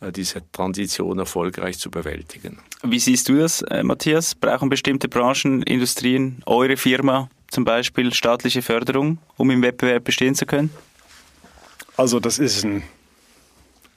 äh, 0.00 0.12
diese 0.12 0.42
Transition 0.52 1.18
erfolgreich 1.18 1.78
zu 1.78 1.90
bewältigen. 1.90 2.58
Wie 2.82 2.98
siehst 2.98 3.28
du 3.28 3.38
das, 3.38 3.62
äh, 3.62 3.82
Matthias? 3.82 4.34
Brauchen 4.34 4.68
bestimmte 4.68 5.08
Branchen, 5.08 5.62
Industrien, 5.62 6.42
eure 6.46 6.76
Firma 6.76 7.28
zum 7.48 7.64
Beispiel 7.64 8.14
staatliche 8.14 8.62
Förderung, 8.62 9.18
um 9.36 9.50
im 9.50 9.62
Wettbewerb 9.62 10.04
bestehen 10.04 10.34
zu 10.34 10.46
können? 10.46 10.70
Also 11.96 12.20
das 12.20 12.38
ist 12.38 12.64
ein 12.64 12.82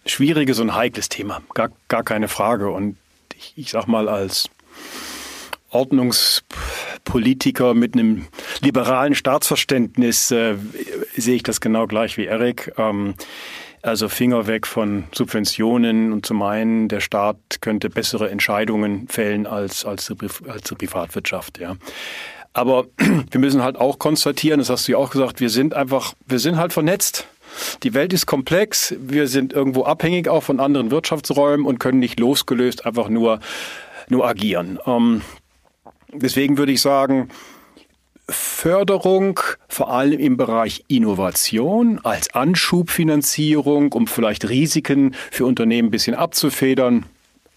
schwieriges 0.06 0.60
und 0.60 0.76
heikles 0.76 1.10
Thema, 1.10 1.42
gar, 1.54 1.72
gar 1.88 2.04
keine 2.04 2.28
Frage. 2.28 2.70
Und 2.70 2.98
ich, 3.36 3.54
ich 3.56 3.72
sag 3.72 3.88
mal, 3.88 4.10
als 4.10 4.50
Ordnungspolitiker 5.70 7.74
mit 7.74 7.96
einem 7.96 8.28
liberalen 8.62 9.16
Staatsverständnis 9.16 10.30
äh, 10.32 10.56
sehe 11.16 11.36
ich 11.36 11.44
das 11.44 11.62
genau 11.62 11.88
gleich 11.88 12.18
wie 12.18 12.26
Erik. 12.26 12.74
Ähm, 12.78 13.16
also 13.82 14.08
Finger 14.08 14.48
weg 14.48 14.66
von 14.66 15.06
Subventionen 15.14 16.14
und 16.14 16.26
zum 16.26 16.42
einen, 16.42 16.88
der 16.88 17.02
Staat 17.02 17.38
könnte 17.60 17.90
bessere 17.90 18.30
Entscheidungen 18.30 19.10
fällen 19.10 19.46
als, 19.46 19.84
als, 19.84 20.08
die, 20.08 20.16
als 20.48 20.70
die 20.70 20.76
Privatwirtschaft, 20.76 21.60
ja. 21.60 21.76
Aber 22.54 22.86
wir 23.32 23.42
müssen 23.42 23.62
halt 23.62 23.76
auch 23.76 24.00
konstatieren, 24.00 24.60
das 24.60 24.70
hast 24.70 24.88
du 24.88 24.94
ja 24.94 24.98
auch 24.98 25.10
gesagt, 25.10 25.42
wir 25.42 25.50
sind 25.50 25.74
einfach, 25.74 26.14
wir 26.26 26.40
sind 26.40 26.56
halt 26.56 26.72
vernetzt. 26.72 27.28
Die 27.84 27.94
Welt 27.94 28.14
ist 28.14 28.26
komplex, 28.26 28.96
wir 29.00 29.28
sind 29.28 29.54
irgendwo 29.54 29.84
abhängig 29.84 30.28
auch 30.28 30.44
von 30.44 30.60
anderen 30.60 30.92
Wirtschaftsräumen 30.92 31.66
und 31.66 31.80
können 31.80 32.00
nicht 32.00 32.20
losgelöst 32.20 32.86
einfach 32.86 33.10
nur, 33.10 33.40
nur 34.10 34.28
agieren. 34.28 34.80
Ähm, 34.86 35.22
deswegen 36.14 36.58
würde 36.58 36.72
ich 36.72 36.82
sagen, 36.82 37.30
Förderung, 38.30 39.40
vor 39.68 39.92
allem 39.92 40.20
im 40.20 40.38
Bereich 40.38 40.86
Innovation, 40.88 42.00
als 42.04 42.34
Anschubfinanzierung, 42.34 43.92
um 43.92 44.08
vielleicht 44.08 44.48
Risiken 44.48 45.16
für 45.30 45.46
Unternehmen 45.46 45.90
ein 45.90 45.92
bisschen 45.92 46.16
abzufedern. 46.16 47.06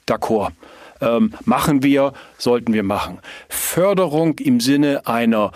D'accord. 0.08 0.50
Ähm, 1.00 1.34
machen 1.44 1.82
wir, 1.82 2.14
sollten 2.38 2.72
wir 2.72 2.82
machen. 2.82 3.18
Förderung 3.48 4.38
im 4.38 4.60
Sinne 4.60 5.06
einer 5.06 5.52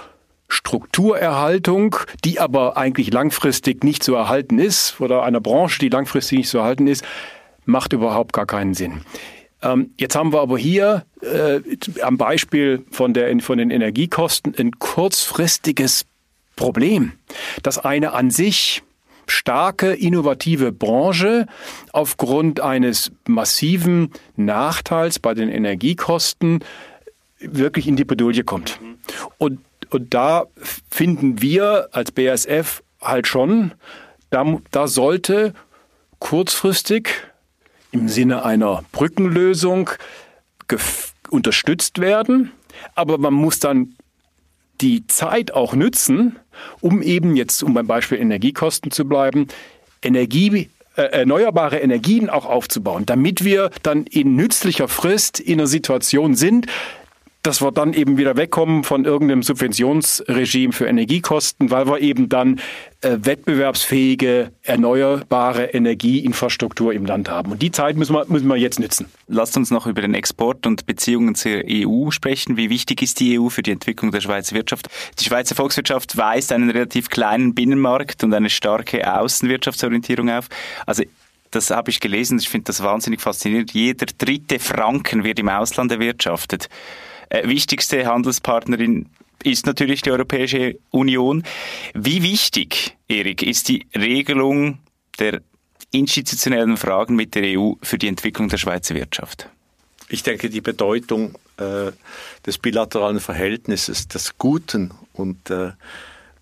Strukturerhaltung, 0.51 1.97
die 2.25 2.41
aber 2.41 2.77
eigentlich 2.77 3.13
langfristig 3.13 3.85
nicht 3.85 4.03
zu 4.03 4.15
erhalten 4.15 4.59
ist, 4.59 5.01
oder 5.01 5.23
einer 5.23 5.41
Branche, 5.41 5.79
die 5.79 5.89
langfristig 5.89 6.39
nicht 6.39 6.51
zu 6.51 6.59
erhalten 6.59 6.87
ist, 6.87 7.05
macht 7.65 7.93
überhaupt 7.93 8.33
gar 8.33 8.47
keinen 8.47 8.75
Sinn. 8.75 9.03
Ähm, 9.63 9.95
jetzt 9.99 10.17
haben 10.17 10.33
wir 10.33 10.41
aber 10.41 10.59
hier 10.59 11.05
äh, 11.23 11.61
am 12.03 12.19
Beispiel 12.19 12.85
von, 12.91 13.15
der, 13.15 13.39
von 13.41 13.59
den 13.59 13.71
Energiekosten 13.71 14.55
ein 14.59 14.73
kurzfristiges 14.79 16.05
Problem, 16.57 17.13
dass 17.63 17.79
eine 17.79 18.13
an 18.13 18.31
sich 18.31 18.83
starke, 19.27 19.93
innovative 19.93 20.73
Branche 20.73 21.47
aufgrund 21.93 22.61
eines 22.61 23.13
massiven 23.29 24.11
Nachteils 24.37 25.21
bei 25.21 25.35
den 25.35 25.49
Energiekosten 25.49 26.65
wirklich 27.39 27.87
in 27.87 27.97
die 27.97 28.05
Bredouille 28.05 28.45
kommt. 28.45 28.81
Und, 29.39 29.61
und 29.91 30.15
da 30.15 30.47
finden 30.91 31.43
wir 31.43 31.89
als 31.93 32.13
BASF 32.13 32.83
halt 33.01 33.27
schon, 33.27 33.73
da, 34.31 34.59
da 34.71 34.87
sollte 34.87 35.55
kurzfristig 36.19 37.11
im 37.93 38.09
Sinne 38.09 38.45
einer 38.45 38.85
Brückenlösung 38.93 39.91
unterstützt 41.31 42.01
werden. 42.01 42.53
Aber 42.95 43.19
man 43.19 43.35
muss 43.35 43.59
dann 43.59 43.95
die 44.81 45.07
Zeit 45.07 45.53
auch 45.53 45.75
nützen, 45.75 46.39
um 46.81 47.03
eben 47.03 47.37
jetzt, 47.37 47.63
um 47.63 47.75
beim 47.75 47.87
Beispiel 47.87 48.19
Energiekosten 48.19 48.91
zu 48.91 49.07
bleiben, 49.07 49.49
Energie, 50.03 50.71
äh, 50.97 51.03
erneuerbare 51.03 51.79
Energien 51.79 52.31
auch 52.31 52.47
aufzubauen, 52.47 53.05
damit 53.07 53.45
wir 53.45 53.71
dann 53.83 54.05
in 54.05 54.37
nützlicher 54.37 54.89
Frist 54.89 55.41
in 55.41 55.61
einer 55.61 55.67
Situation 55.67 56.35
sind, 56.35 56.67
dass 57.43 57.63
wir 57.63 57.73
dann 57.73 57.95
eben 57.95 58.19
wieder 58.19 58.37
wegkommen 58.37 58.85
von 58.85 59.05
irgendeinem 59.05 59.43
Subventionsregime 59.43 60.73
für 60.73 60.87
Energiekosten, 60.87 61.71
weil 61.71 61.87
wir 61.87 62.01
eben 62.01 62.29
dann 62.29 62.61
äh, 63.01 63.17
wettbewerbsfähige, 63.23 64.53
erneuerbare 64.63 65.67
Energieinfrastruktur 65.67 66.93
im 66.93 67.07
Land 67.07 67.31
haben. 67.31 67.53
Und 67.53 67.63
die 67.63 67.71
Zeit 67.71 67.97
müssen 67.97 68.15
wir, 68.15 68.27
müssen 68.29 68.47
wir 68.47 68.57
jetzt 68.57 68.79
nützen. 68.79 69.07
Lasst 69.27 69.57
uns 69.57 69.71
noch 69.71 69.87
über 69.87 70.03
den 70.03 70.13
Export 70.13 70.67
und 70.67 70.85
Beziehungen 70.85 71.35
zur 71.35 71.63
EU 71.67 72.11
sprechen. 72.11 72.59
Wie 72.59 72.69
wichtig 72.69 73.01
ist 73.01 73.21
die 73.21 73.41
EU 73.41 73.49
für 73.49 73.63
die 73.63 73.71
Entwicklung 73.71 74.11
der 74.11 74.21
Schweizer 74.21 74.55
Wirtschaft? 74.55 74.89
Die 75.19 75.25
Schweizer 75.25 75.55
Volkswirtschaft 75.55 76.19
weist 76.19 76.53
einen 76.53 76.69
relativ 76.69 77.09
kleinen 77.09 77.55
Binnenmarkt 77.55 78.23
und 78.23 78.35
eine 78.35 78.51
starke 78.51 79.19
Außenwirtschaftsorientierung 79.19 80.29
auf. 80.29 80.49
Also 80.85 81.05
das 81.51 81.71
habe 81.71 81.91
ich 81.91 82.01
gelesen, 82.01 82.39
ich 82.39 82.49
finde 82.49 82.67
das 82.67 82.83
wahnsinnig 82.83 83.21
faszinierend. 83.21 83.73
Jeder 83.73 84.07
dritte 84.19 84.59
Franken 84.59 85.25
wird 85.25 85.39
im 85.39 85.49
Ausland 85.49 85.91
erwirtschaftet. 85.91 86.69
Äh, 87.31 87.49
wichtigste 87.49 88.05
Handelspartnerin 88.07 89.07
ist 89.43 89.67
natürlich 89.67 90.03
die 90.03 90.11
Europäische 90.11 90.79
Union. 90.91 91.45
Wie 91.95 92.23
wichtig, 92.23 92.97
Erik, 93.09 93.43
ist 93.43 93.69
die 93.69 93.87
Regelung 93.97 94.79
der 95.19 95.41
institutionellen 95.93 96.77
Fragen 96.77 97.17
mit 97.17 97.35
der 97.35 97.59
EU 97.59 97.73
für 97.83 97.99
die 97.99 98.09
Entwicklung 98.09 98.49
der 98.49 98.59
Schweizer 98.59 98.95
Wirtschaft? 98.95 99.49
Ich 100.09 100.23
denke, 100.23 100.51
die 100.51 100.61
Bedeutung 100.61 101.37
äh, 101.57 101.93
des 102.45 102.59
bilateralen 102.59 103.21
Verhältnisses, 103.21 104.09
des 104.09 104.37
guten 104.37 104.91
und 105.13 105.51
äh, 105.51 105.73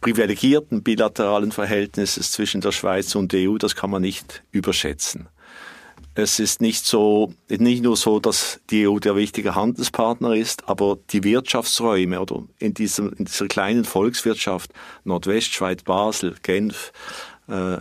privilegierten 0.00 0.82
bilateralen 0.82 1.52
Verhältnisses 1.52 2.32
zwischen 2.32 2.60
der 2.60 2.72
Schweiz 2.72 3.14
und 3.14 3.32
der 3.32 3.50
EU, 3.50 3.58
das 3.58 3.76
kann 3.76 3.90
man 3.90 4.02
nicht 4.02 4.42
überschätzen. 4.52 5.28
Es 6.20 6.40
ist 6.40 6.60
nicht 6.60 6.84
so, 6.84 7.32
nicht 7.48 7.84
nur 7.84 7.96
so, 7.96 8.18
dass 8.18 8.58
die 8.70 8.88
EU 8.88 8.98
der 8.98 9.14
wichtige 9.14 9.54
Handelspartner 9.54 10.34
ist, 10.34 10.68
aber 10.68 10.98
die 11.10 11.22
Wirtschaftsräume 11.22 12.20
oder 12.20 12.42
in, 12.58 12.74
diesem, 12.74 13.12
in 13.12 13.26
dieser 13.26 13.46
kleinen 13.46 13.84
Volkswirtschaft 13.84 14.72
Nordwestschweiz, 15.04 15.84
Basel, 15.84 16.34
Genf, 16.42 16.92
äh, 17.48 17.74
äh, 17.74 17.80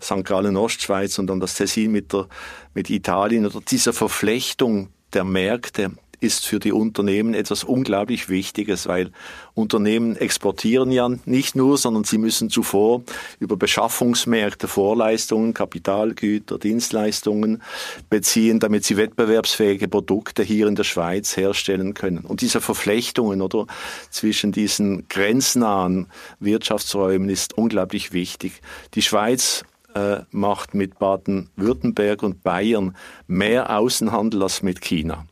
St. 0.00 0.24
Gallen, 0.24 0.56
Ostschweiz 0.56 1.18
und 1.18 1.26
dann 1.26 1.40
das 1.40 1.56
Tessin 1.56 1.90
mit, 1.90 2.12
der, 2.12 2.28
mit 2.74 2.90
Italien 2.90 3.44
oder 3.44 3.60
diese 3.68 3.92
Verflechtung 3.92 4.90
der 5.12 5.24
Märkte 5.24 5.90
ist 6.20 6.46
für 6.46 6.58
die 6.58 6.72
Unternehmen 6.72 7.34
etwas 7.34 7.64
unglaublich 7.64 8.28
Wichtiges, 8.28 8.88
weil 8.88 9.10
Unternehmen 9.54 10.16
exportieren 10.16 10.90
ja 10.90 11.08
nicht 11.24 11.56
nur, 11.56 11.78
sondern 11.78 12.04
sie 12.04 12.18
müssen 12.18 12.50
zuvor 12.50 13.02
über 13.38 13.56
Beschaffungsmärkte 13.56 14.68
Vorleistungen, 14.68 15.54
Kapitalgüter, 15.54 16.58
Dienstleistungen 16.58 17.62
beziehen, 18.10 18.60
damit 18.60 18.84
sie 18.84 18.96
wettbewerbsfähige 18.96 19.88
Produkte 19.88 20.42
hier 20.42 20.66
in 20.66 20.74
der 20.74 20.84
Schweiz 20.84 21.36
herstellen 21.36 21.94
können. 21.94 22.24
Und 22.24 22.40
diese 22.40 22.60
Verflechtungen 22.60 23.42
oder 23.42 23.66
zwischen 24.10 24.52
diesen 24.52 25.08
grenznahen 25.08 26.08
Wirtschaftsräumen 26.40 27.28
ist 27.28 27.56
unglaublich 27.56 28.12
wichtig. 28.12 28.60
Die 28.94 29.02
Schweiz 29.02 29.64
äh, 29.94 30.20
macht 30.30 30.74
mit 30.74 30.98
Baden-Württemberg 30.98 32.22
und 32.22 32.42
Bayern 32.42 32.96
mehr 33.26 33.76
Außenhandel 33.76 34.42
als 34.42 34.62
mit 34.62 34.80
China. 34.80 35.26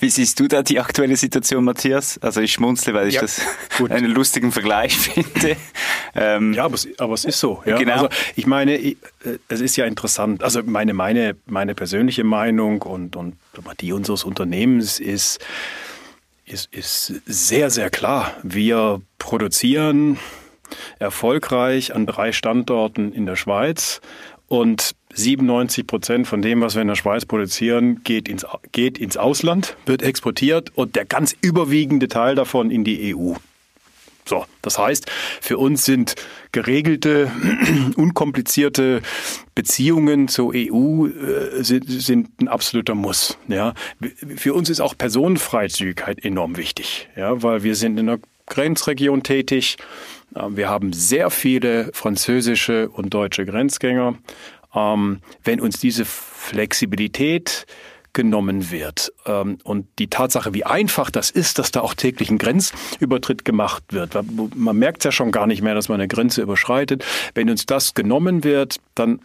Wie 0.00 0.10
siehst 0.10 0.38
du 0.38 0.46
da 0.46 0.62
die 0.62 0.78
aktuelle 0.78 1.16
Situation, 1.16 1.64
Matthias? 1.64 2.18
Also 2.18 2.40
ich 2.40 2.52
schmunzle, 2.52 2.94
weil 2.94 3.08
ich 3.08 3.14
ja, 3.14 3.22
das 3.22 3.40
gut. 3.76 3.90
einen 3.90 4.12
lustigen 4.12 4.52
Vergleich 4.52 4.96
finde. 4.98 5.56
Ähm, 6.14 6.52
ja, 6.52 6.64
aber 6.64 6.74
es, 6.74 6.88
aber 6.98 7.14
es, 7.14 7.24
ist 7.24 7.40
so. 7.40 7.62
Ja? 7.66 7.78
Genau. 7.78 7.92
Also 7.94 8.08
ich 8.36 8.46
meine, 8.46 8.78
äh, 8.78 8.96
es 9.48 9.60
ist 9.60 9.76
ja 9.76 9.86
interessant. 9.86 10.44
Also 10.44 10.62
meine, 10.62 10.94
meine, 10.94 11.34
meine 11.46 11.74
persönliche 11.74 12.22
Meinung 12.22 12.82
und, 12.82 13.16
und 13.16 13.36
die 13.80 13.92
unseres 13.92 14.22
Unternehmens 14.22 15.00
ist, 15.00 15.40
ist, 16.46 16.72
ist 16.72 17.20
sehr, 17.26 17.70
sehr 17.70 17.90
klar. 17.90 18.36
Wir 18.44 19.02
produzieren 19.18 20.18
erfolgreich 20.98 21.94
an 21.94 22.06
drei 22.06 22.32
Standorten 22.32 23.12
in 23.12 23.26
der 23.26 23.36
Schweiz 23.36 24.00
und 24.48 24.94
97 25.14 25.86
Prozent 25.86 26.26
von 26.26 26.42
dem, 26.42 26.60
was 26.60 26.74
wir 26.74 26.82
in 26.82 26.88
der 26.88 26.94
Schweiz 26.94 27.26
produzieren, 27.26 28.02
geht 28.02 28.28
ins, 28.28 28.46
geht 28.72 28.98
ins 28.98 29.16
Ausland, 29.16 29.76
wird 29.86 30.02
exportiert 30.02 30.72
und 30.74 30.96
der 30.96 31.04
ganz 31.04 31.36
überwiegende 31.40 32.08
Teil 32.08 32.34
davon 32.34 32.70
in 32.70 32.84
die 32.84 33.14
EU. 33.14 33.34
So, 34.28 34.44
das 34.60 34.78
heißt, 34.78 35.10
für 35.40 35.56
uns 35.56 35.86
sind 35.86 36.14
geregelte, 36.52 37.30
unkomplizierte 37.96 39.00
Beziehungen 39.54 40.28
zur 40.28 40.52
EU 40.54 41.06
äh, 41.06 41.64
sind, 41.64 41.90
sind, 41.90 42.40
ein 42.40 42.48
absoluter 42.48 42.94
Muss. 42.94 43.38
Ja, 43.48 43.72
für 44.36 44.52
uns 44.52 44.68
ist 44.68 44.80
auch 44.80 44.96
Personenfreizügigkeit 44.96 46.22
enorm 46.24 46.58
wichtig, 46.58 47.08
ja, 47.16 47.42
weil 47.42 47.62
wir 47.62 47.74
sind 47.74 47.98
in 47.98 48.06
der 48.06 48.18
Grenzregion 48.46 49.22
tätig. 49.22 49.78
Wir 50.30 50.68
haben 50.68 50.92
sehr 50.92 51.30
viele 51.30 51.90
französische 51.92 52.88
und 52.88 53.14
deutsche 53.14 53.46
Grenzgänger. 53.46 54.14
Ähm, 54.74 55.20
wenn 55.44 55.60
uns 55.60 55.80
diese 55.80 56.04
Flexibilität 56.04 57.66
genommen 58.12 58.70
wird 58.70 59.12
ähm, 59.26 59.58
und 59.64 59.86
die 59.98 60.08
Tatsache, 60.08 60.54
wie 60.54 60.64
einfach 60.64 61.10
das 61.10 61.30
ist, 61.30 61.58
dass 61.58 61.70
da 61.70 61.80
auch 61.80 61.94
täglich 61.94 62.30
ein 62.30 62.38
Grenzübertritt 62.38 63.44
gemacht 63.44 63.84
wird. 63.90 64.18
Man 64.56 64.76
merkt 64.76 65.04
ja 65.04 65.12
schon 65.12 65.30
gar 65.30 65.46
nicht 65.46 65.62
mehr, 65.62 65.74
dass 65.74 65.88
man 65.88 66.00
eine 66.00 66.08
Grenze 66.08 66.42
überschreitet. 66.42 67.04
Wenn 67.34 67.48
uns 67.48 67.66
das 67.66 67.94
genommen 67.94 68.44
wird, 68.44 68.78
dann 68.94 69.20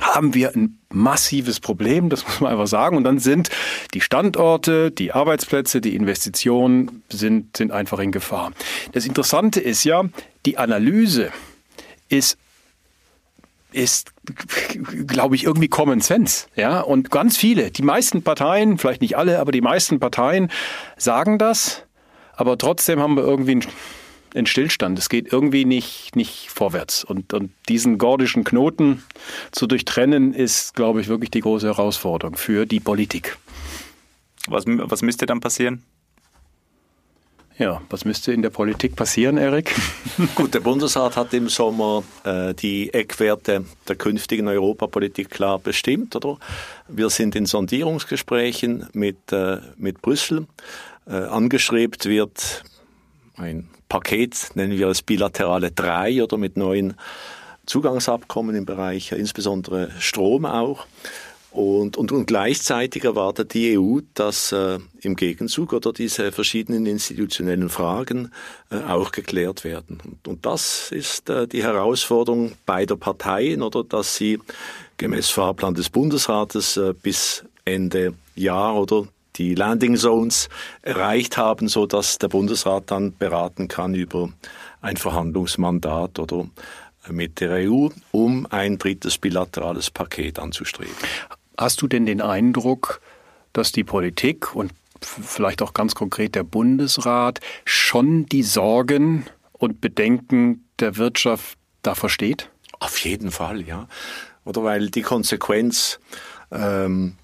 haben 0.00 0.34
wir 0.34 0.54
ein 0.54 0.78
massives 0.90 1.60
Problem, 1.60 2.08
das 2.08 2.26
muss 2.26 2.40
man 2.40 2.52
einfach 2.52 2.66
sagen. 2.66 2.96
Und 2.96 3.04
dann 3.04 3.18
sind 3.18 3.50
die 3.92 4.00
Standorte, 4.00 4.90
die 4.90 5.12
Arbeitsplätze, 5.12 5.80
die 5.80 5.94
Investitionen 5.94 7.02
sind, 7.10 7.56
sind 7.56 7.70
einfach 7.70 7.98
in 7.98 8.12
Gefahr. 8.12 8.52
Das 8.92 9.06
Interessante 9.06 9.60
ist 9.60 9.84
ja, 9.84 10.04
die 10.46 10.58
Analyse 10.58 11.30
ist 12.08 12.38
ist, 13.72 14.12
glaube 15.08 15.34
ich, 15.34 15.42
irgendwie 15.42 15.66
Common 15.66 16.00
Sense. 16.00 16.46
Ja, 16.54 16.80
und 16.80 17.10
ganz 17.10 17.36
viele, 17.36 17.72
die 17.72 17.82
meisten 17.82 18.22
Parteien, 18.22 18.78
vielleicht 18.78 19.00
nicht 19.00 19.16
alle, 19.16 19.40
aber 19.40 19.50
die 19.50 19.60
meisten 19.60 19.98
Parteien 19.98 20.48
sagen 20.96 21.38
das, 21.38 21.82
aber 22.34 22.56
trotzdem 22.56 23.00
haben 23.00 23.16
wir 23.16 23.24
irgendwie 23.24 23.60
einen 24.34 24.46
Stillstand. 24.46 24.98
Es 24.98 25.08
geht 25.08 25.32
irgendwie 25.32 25.64
nicht, 25.64 26.16
nicht 26.16 26.50
vorwärts. 26.50 27.04
Und, 27.04 27.32
und 27.32 27.52
diesen 27.68 27.98
gordischen 27.98 28.44
Knoten 28.44 29.02
zu 29.52 29.66
durchtrennen, 29.66 30.34
ist, 30.34 30.74
glaube 30.74 31.00
ich, 31.00 31.08
wirklich 31.08 31.30
die 31.30 31.40
große 31.40 31.66
Herausforderung 31.66 32.36
für 32.36 32.66
die 32.66 32.80
Politik. 32.80 33.36
Was, 34.48 34.64
was 34.66 35.02
müsste 35.02 35.26
dann 35.26 35.40
passieren? 35.40 35.82
Ja, 37.56 37.80
was 37.88 38.04
müsste 38.04 38.32
in 38.32 38.42
der 38.42 38.50
Politik 38.50 38.96
passieren, 38.96 39.36
Erik? 39.36 39.72
Gut, 40.34 40.54
der 40.54 40.60
Bundesrat 40.60 41.16
hat 41.16 41.32
im 41.34 41.48
Sommer 41.48 42.02
äh, 42.24 42.52
die 42.52 42.92
Eckwerte 42.92 43.64
der 43.86 43.94
künftigen 43.94 44.48
Europapolitik 44.48 45.30
klar 45.30 45.60
bestimmt, 45.60 46.16
oder? 46.16 46.38
Wir 46.88 47.10
sind 47.10 47.36
in 47.36 47.46
Sondierungsgesprächen 47.46 48.88
mit, 48.92 49.32
äh, 49.32 49.58
mit 49.76 50.02
Brüssel. 50.02 50.48
Äh, 51.06 51.12
angestrebt 51.12 52.06
wird 52.06 52.64
ein 53.36 53.68
Paket, 53.94 54.50
nennen 54.54 54.76
wir 54.76 54.88
es 54.88 55.02
bilaterale 55.02 55.70
drei 55.70 56.20
oder 56.20 56.36
mit 56.36 56.56
neuen 56.56 56.94
Zugangsabkommen 57.64 58.56
im 58.56 58.66
Bereich 58.66 59.12
insbesondere 59.12 59.92
Strom 60.00 60.46
auch. 60.46 60.88
Und, 61.52 61.96
und, 61.96 62.10
und 62.10 62.26
gleichzeitig 62.26 63.04
erwartet 63.04 63.54
die 63.54 63.78
EU, 63.78 64.00
dass 64.14 64.50
äh, 64.50 64.80
im 65.02 65.14
Gegenzug 65.14 65.72
oder 65.72 65.92
diese 65.92 66.32
verschiedenen 66.32 66.86
institutionellen 66.86 67.68
Fragen 67.68 68.32
äh, 68.72 68.78
auch 68.78 69.12
geklärt 69.12 69.62
werden. 69.62 70.00
Und, 70.04 70.26
und 70.26 70.44
das 70.44 70.90
ist 70.90 71.30
äh, 71.30 71.46
die 71.46 71.62
Herausforderung 71.62 72.54
beider 72.66 72.96
Parteien 72.96 73.62
oder 73.62 73.84
dass 73.84 74.16
sie 74.16 74.40
gemäß 74.96 75.30
Fahrplan 75.30 75.74
des 75.74 75.88
Bundesrates 75.88 76.76
äh, 76.76 76.94
bis 77.00 77.44
Ende 77.64 78.14
Jahr 78.34 78.74
oder 78.74 79.06
die 79.36 79.54
Landing 79.54 79.96
Zones 79.96 80.48
erreicht 80.82 81.36
haben, 81.36 81.68
so 81.68 81.86
dass 81.86 82.18
der 82.18 82.28
Bundesrat 82.28 82.90
dann 82.90 83.16
beraten 83.16 83.68
kann 83.68 83.94
über 83.94 84.30
ein 84.80 84.96
Verhandlungsmandat 84.96 86.18
oder 86.18 86.46
äh, 87.08 87.12
mit 87.12 87.40
der 87.40 87.70
EU, 87.70 87.88
um 88.12 88.46
ein 88.50 88.78
drittes 88.78 89.18
bilaterales 89.18 89.90
Paket 89.90 90.38
anzustreben. 90.38 90.94
Hast 91.56 91.82
du 91.82 91.88
denn 91.88 92.06
den 92.06 92.20
Eindruck, 92.20 93.00
dass 93.52 93.72
die 93.72 93.84
Politik 93.84 94.54
und 94.54 94.72
vielleicht 95.00 95.62
auch 95.62 95.74
ganz 95.74 95.94
konkret 95.94 96.34
der 96.34 96.44
Bundesrat 96.44 97.40
schon 97.64 98.26
die 98.26 98.42
Sorgen 98.42 99.26
und 99.52 99.80
Bedenken 99.80 100.64
der 100.78 100.96
Wirtschaft 100.96 101.58
da 101.82 101.94
versteht? 101.94 102.50
Auf 102.80 102.98
jeden 102.98 103.30
Fall, 103.30 103.62
ja. 103.62 103.88
Oder 104.44 104.64
weil 104.64 104.90
die 104.90 105.02
Konsequenz 105.02 106.00
ähm, 106.50 107.16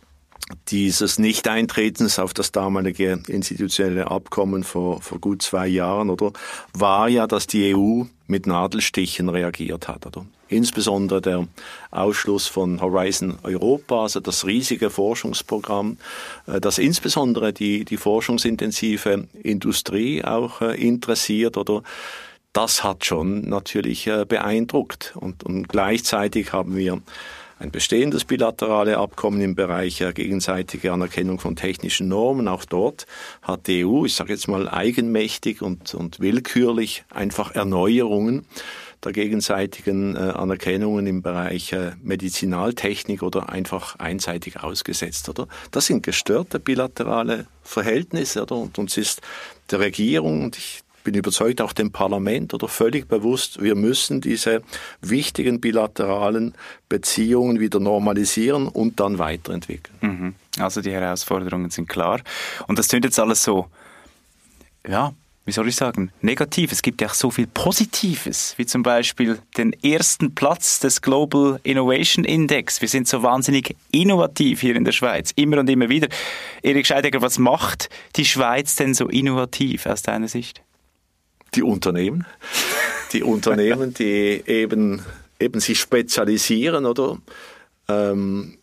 dieses 0.69 1.19
Nicht-Eintretens 1.19 2.19
auf 2.19 2.35
das 2.35 2.53
damalige 2.53 3.21
institutionelle 3.29 4.11
Abkommen 4.11 4.65
vor, 4.65 5.01
vor 5.01 5.19
gut 5.19 5.43
zwei 5.43 5.67
Jahren, 5.67 6.11
oder, 6.11 6.33
war 6.73 7.09
ja, 7.09 7.27
dass 7.27 7.47
die 7.47 7.75
EU 7.75 8.05
mit 8.27 8.47
Nadelstichen 8.47 9.29
reagiert 9.29 9.89
hat, 9.89 10.07
oder? 10.07 10.25
Insbesondere 10.49 11.21
der 11.21 11.47
Ausschluss 11.93 12.49
von 12.49 12.81
Horizon 12.81 13.39
Europa, 13.45 14.03
also 14.03 14.19
das 14.19 14.47
riesige 14.47 14.91
Forschungsprogramm, 14.91 15.99
äh, 16.47 16.61
das 16.61 16.79
insbesondere 16.79 17.53
die, 17.53 17.85
die 17.85 17.97
forschungsintensive 17.97 19.29
Industrie 19.43 20.25
auch 20.25 20.61
äh, 20.61 20.75
interessiert, 20.75 21.57
oder? 21.57 21.83
Das 22.53 22.83
hat 22.83 23.05
schon 23.05 23.49
natürlich 23.49 24.09
äh, 24.09 24.25
beeindruckt. 24.27 25.15
Und, 25.15 25.45
und 25.45 25.69
gleichzeitig 25.69 26.53
haben 26.53 26.77
wir 26.77 27.01
ein 27.61 27.71
bestehendes 27.71 28.25
bilaterale 28.25 28.97
Abkommen 28.97 29.41
im 29.43 29.55
Bereich 29.55 30.03
gegenseitige 30.15 30.93
Anerkennung 30.93 31.39
von 31.39 31.57
technischen 31.57 32.09
Normen. 32.09 32.49
Auch 32.49 32.65
dort 32.65 33.07
hat 33.43 33.67
die 33.67 33.85
EU, 33.85 34.07
ich 34.07 34.15
sage 34.15 34.33
jetzt 34.33 34.49
mal 34.49 34.69
eigenmächtig 34.69 35.61
und, 35.61 35.95
und 35.95 36.21
willkürlich 36.21 37.05
einfach 37.11 37.55
Erneuerungen 37.55 38.47
der 39.05 39.13
gegenseitigen 39.13 40.17
äh, 40.17 40.19
Anerkennungen 40.19 41.07
im 41.07 41.23
Bereich 41.23 41.73
äh, 41.73 41.93
Medizinaltechnik 42.03 43.23
oder 43.23 43.49
einfach 43.49 43.99
einseitig 43.99 44.63
ausgesetzt, 44.63 45.29
oder? 45.29 45.49
Das 45.71 45.87
sind 45.87 46.03
gestörte 46.03 46.61
bilaterale 46.61 47.47
Verhältnisse, 47.63 48.43
oder? 48.43 48.57
Und 48.57 48.79
uns 48.79 48.97
ist 48.97 49.23
der 49.71 49.81
Regierung, 49.81 50.45
und 50.45 50.59
ich 50.59 50.83
bin 51.05 51.15
überzeugt, 51.15 51.61
auch 51.61 51.73
dem 51.73 51.93
Parlament 51.93 52.55
oder 52.55 52.69
völlig 52.69 53.09
bewusst, 53.09 53.63
wir 53.63 53.75
müssen 53.75 54.21
diese 54.21 54.63
wichtigen 55.01 55.61
bilateralen 55.61 56.55
Beziehungen 56.89 57.61
wieder 57.61 57.81
normalisieren 57.81 58.69
und 58.69 59.01
dann 59.01 59.19
weiterentwickeln. 59.19 59.97
Mhm. 60.01 60.35
Also 60.59 60.81
die 60.81 60.93
Herausforderungen 60.93 61.71
sind 61.71 61.89
klar. 61.89 62.21
Und 62.67 62.79
das 62.79 62.89
klingt 62.89 63.05
jetzt 63.05 63.19
alles 63.19 63.43
so, 63.43 63.67
ja, 64.87 65.13
wie 65.47 65.53
soll 65.53 65.69
ich 65.69 65.77
sagen, 65.77 66.13
negativ. 66.21 66.71
Es 66.71 66.83
gibt 66.83 67.01
ja 67.01 67.09
auch 67.09 67.15
so 67.15 67.31
viel 67.31 67.47
Positives, 67.47 68.55
wie 68.57 68.67
zum 68.67 68.83
Beispiel 68.83 69.39
den 69.57 69.73
ersten 69.83 70.35
Platz 70.35 70.81
des 70.81 71.01
Global 71.01 71.59
Innovation 71.63 72.25
Index. 72.25 72.81
Wir 72.81 72.89
sind 72.89 73.09
so 73.09 73.23
wahnsinnig 73.23 73.75
innovativ 73.91 74.61
hier 74.61 74.77
in 74.77 74.85
der 74.85 74.93
Schweiz, 74.93 75.33
immer 75.35 75.59
und 75.59 75.71
immer 75.71 75.89
wieder. 75.89 76.09
Erik 76.63 76.87
Scheidegger, 76.87 77.23
was 77.23 77.39
macht 77.39 77.89
die 78.17 78.27
Schweiz 78.27 78.77
denn 78.77 78.95
so 78.95 79.09
innovativ 79.09 79.87
aus 79.87 80.03
deiner 80.03 80.29
Sicht? 80.29 80.63
Die 81.55 81.63
Unternehmen, 81.63 82.27
die 83.13 83.23
Unternehmen, 83.23 83.95
die 83.95 84.43
eben, 84.47 85.03
eben 85.39 85.61
sich 85.61 85.81
spezialisieren 85.81 86.87
oder 86.87 87.19
ähm, 87.89 88.57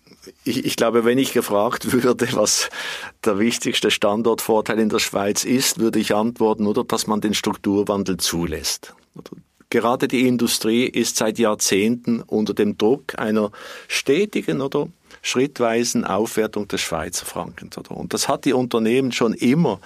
ich, 0.43 0.65
ich, 0.65 0.75
glaube, 0.75 1.05
wenn 1.05 1.17
ich 1.17 1.33
gefragt 1.33 1.91
würde, 1.91 2.27
was 2.33 2.69
der 3.23 3.39
wichtigste 3.39 3.91
Standortvorteil 3.91 4.79
in 4.79 4.89
der 4.89 4.99
Schweiz 4.99 5.45
ist, 5.45 5.79
würde 5.79 5.99
ich 5.99 6.13
antworten, 6.13 6.67
oder 6.67 6.83
dass 6.83 7.07
man 7.07 7.21
den 7.21 7.33
Strukturwandel 7.33 8.17
zulässt. 8.17 8.93
Gerade 9.69 10.07
die 10.07 10.27
Industrie 10.27 10.85
ist 10.85 11.17
seit 11.17 11.39
Jahrzehnten 11.39 12.21
unter 12.21 12.53
dem 12.53 12.77
Druck 12.77 13.17
einer 13.19 13.51
stetigen 13.87 14.61
oder 14.61 14.87
schrittweisen 15.21 16.05
Aufwertung 16.05 16.67
des 16.67 16.81
Schweizer 16.81 17.25
Frankens. 17.25 17.77
Oder? 17.77 17.91
Und 17.91 18.13
das 18.13 18.29
hat 18.29 18.45
die 18.45 18.53
Unternehmen 18.53 19.11
schon 19.11 19.33
immer 19.33 19.79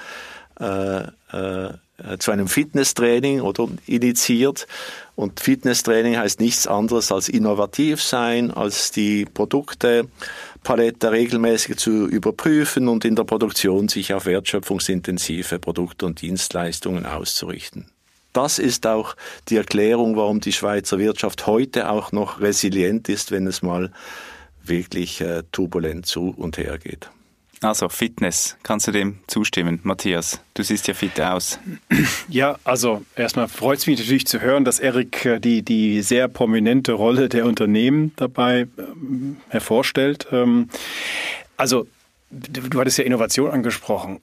äh, 0.60 1.02
äh, 1.32 1.74
zu 2.20 2.32
einem 2.32 2.48
Fitnesstraining 2.48 3.42
oder 3.42 3.68
initiiert. 3.86 4.68
Und 5.16 5.40
Fitnesstraining 5.40 6.18
heißt 6.18 6.40
nichts 6.40 6.68
anderes 6.68 7.12
als 7.12 7.30
innovativ 7.30 8.02
sein, 8.02 8.52
als 8.52 8.92
die 8.92 9.26
Produktepalette 9.26 11.12
regelmäßig 11.12 11.78
zu 11.78 12.08
überprüfen 12.08 12.88
und 12.88 13.06
in 13.06 13.16
der 13.16 13.24
Produktion 13.24 13.88
sich 13.88 14.14
auf 14.14 14.26
wertschöpfungsintensive 14.26 15.60
Produkte 15.60 16.06
und 16.06 16.22
Dienstleistungen 16.22 17.06
auszurichten. 17.06 17.86
Das 18.34 18.60
ist 18.60 18.88
auch 18.88 19.16
die 19.50 19.58
Erklärung, 19.58 20.16
warum 20.16 20.40
die 20.40 20.54
Schweizer 20.54 20.98
Wirtschaft 21.00 21.48
heute 21.48 21.90
auch 21.90 22.12
noch 22.12 22.40
resilient 22.40 23.10
ist, 23.10 23.32
wenn 23.32 23.46
es 23.46 23.62
mal 23.62 23.92
wirklich 24.64 25.22
äh, 25.22 25.44
turbulent 25.52 26.06
zu 26.06 26.34
und 26.38 26.58
her 26.58 26.78
geht. 26.78 27.10
Also 27.64 27.90
Fitness, 27.90 28.58
kannst 28.64 28.88
du 28.88 28.92
dem 28.92 29.20
zustimmen, 29.28 29.80
Matthias? 29.84 30.42
Du 30.56 30.64
siehst 30.64 30.88
ja 30.88 30.96
fit 30.96 31.22
aus. 31.22 31.60
Ja, 32.28 32.58
also 32.64 33.04
erstmal 33.16 33.48
freut 33.48 33.78
es 33.78 33.86
mich 33.88 34.00
natürlich 34.00 34.26
zu 34.26 34.42
hören, 34.42 34.66
dass 34.66 34.80
Erik 34.80 35.26
äh, 35.26 35.40
die, 35.40 35.62
die 35.62 36.02
sehr 36.02 36.28
prominente 36.28 36.94
Rolle 36.94 37.30
der 37.30 37.46
Unternehmen 37.46 38.14
dabei 38.16 38.68
ähm, 38.80 39.38
hervorstellt. 39.50 40.28
Ähm, 40.32 40.70
also 41.56 41.88
du, 42.32 42.62
du 42.62 42.80
hattest 42.80 42.98
ja 42.98 43.04
Innovation 43.04 43.52
angesprochen. 43.52 44.22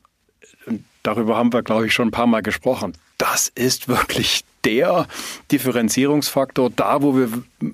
Darüber 1.04 1.36
haben 1.36 1.52
wir, 1.52 1.62
glaube 1.62 1.86
ich, 1.86 1.94
schon 1.94 2.08
ein 2.08 2.12
paar 2.12 2.26
Mal 2.26 2.42
gesprochen. 2.42 2.94
Das 3.18 3.48
ist 3.54 3.86
wirklich 3.86 4.44
der 4.64 5.06
Differenzierungsfaktor, 5.50 6.70
da 6.70 7.02
wo 7.02 7.16
wir 7.16 7.28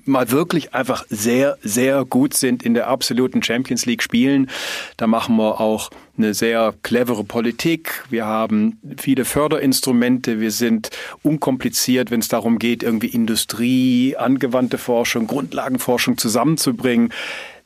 mal 0.05 0.31
wirklich 0.31 0.73
einfach 0.73 1.05
sehr, 1.09 1.57
sehr 1.61 2.05
gut 2.05 2.33
sind 2.33 2.63
in 2.63 2.73
der 2.73 2.87
absoluten 2.87 3.43
Champions 3.43 3.85
League 3.85 4.03
spielen. 4.03 4.49
Da 4.97 5.07
machen 5.07 5.35
wir 5.37 5.59
auch 5.59 5.91
eine 6.17 6.33
sehr 6.33 6.73
clevere 6.83 7.23
Politik. 7.23 8.03
Wir 8.09 8.25
haben 8.25 8.79
viele 8.97 9.25
Förderinstrumente. 9.25 10.39
Wir 10.39 10.51
sind 10.51 10.89
unkompliziert, 11.23 12.11
wenn 12.11 12.21
es 12.21 12.27
darum 12.27 12.59
geht, 12.59 12.83
irgendwie 12.83 13.07
Industrie, 13.07 14.15
angewandte 14.15 14.77
Forschung, 14.77 15.27
Grundlagenforschung 15.27 16.17
zusammenzubringen. 16.17 17.11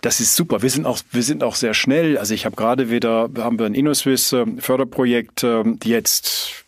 Das 0.02 0.22
ist 0.22 0.36
super. 0.36 0.62
Wir 0.62 0.70
sind 0.70 0.86
auch, 0.86 1.00
wir 1.12 1.24
sind 1.24 1.44
auch 1.44 1.56
sehr 1.56 1.74
schnell. 1.74 2.18
Also 2.18 2.34
ich 2.34 2.46
habe 2.46 2.56
gerade 2.56 2.90
wieder, 2.90 3.30
haben 3.38 3.60
wir 3.60 3.66
ein 3.66 3.76
InnoSwiss 3.76 4.32
äh, 4.32 4.46
Förderprojekt 4.60 5.44
äh, 5.44 5.64
jetzt 5.84 6.66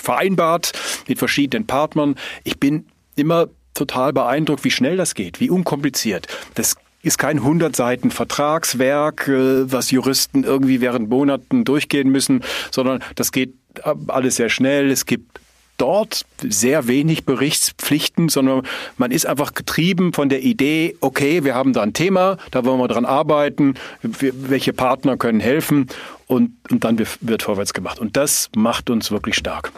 vereinbart 0.00 0.72
mit 1.08 1.18
verschiedenen 1.18 1.66
Partnern. 1.66 2.16
Ich 2.44 2.58
bin 2.58 2.86
immer 3.16 3.48
total 3.74 4.12
beeindruckt, 4.12 4.64
wie 4.64 4.70
schnell 4.70 4.96
das 4.96 5.14
geht, 5.14 5.40
wie 5.40 5.50
unkompliziert. 5.50 6.26
Das 6.54 6.76
ist 7.02 7.18
kein 7.18 7.38
100 7.38 7.74
Seiten 7.74 8.10
Vertragswerk, 8.10 9.28
äh, 9.28 9.72
was 9.72 9.90
Juristen 9.90 10.44
irgendwie 10.44 10.80
während 10.80 11.08
Monaten 11.08 11.64
durchgehen 11.64 12.10
müssen, 12.10 12.44
sondern 12.70 13.02
das 13.14 13.32
geht 13.32 13.54
alles 14.08 14.36
sehr 14.36 14.48
schnell. 14.48 14.90
Es 14.90 15.06
gibt 15.06 15.40
dort 15.80 16.26
sehr 16.42 16.88
wenig 16.88 17.24
Berichtspflichten, 17.24 18.28
sondern 18.28 18.66
man 18.98 19.10
ist 19.12 19.24
einfach 19.24 19.54
getrieben 19.54 20.12
von 20.12 20.28
der 20.28 20.42
Idee, 20.42 20.96
okay, 21.00 21.42
wir 21.44 21.54
haben 21.54 21.72
da 21.72 21.82
ein 21.82 21.94
Thema, 21.94 22.36
da 22.50 22.64
wollen 22.66 22.78
wir 22.78 22.88
dran 22.88 23.06
arbeiten, 23.06 23.74
welche 24.02 24.74
Partner 24.74 25.16
können 25.16 25.40
helfen 25.40 25.86
und, 26.26 26.52
und 26.70 26.84
dann 26.84 26.98
wird 26.98 27.42
vorwärts 27.42 27.72
gemacht. 27.72 27.98
Und 27.98 28.16
das 28.16 28.50
macht 28.54 28.90
uns 28.90 29.10
wirklich 29.10 29.36
stark. 29.36 29.72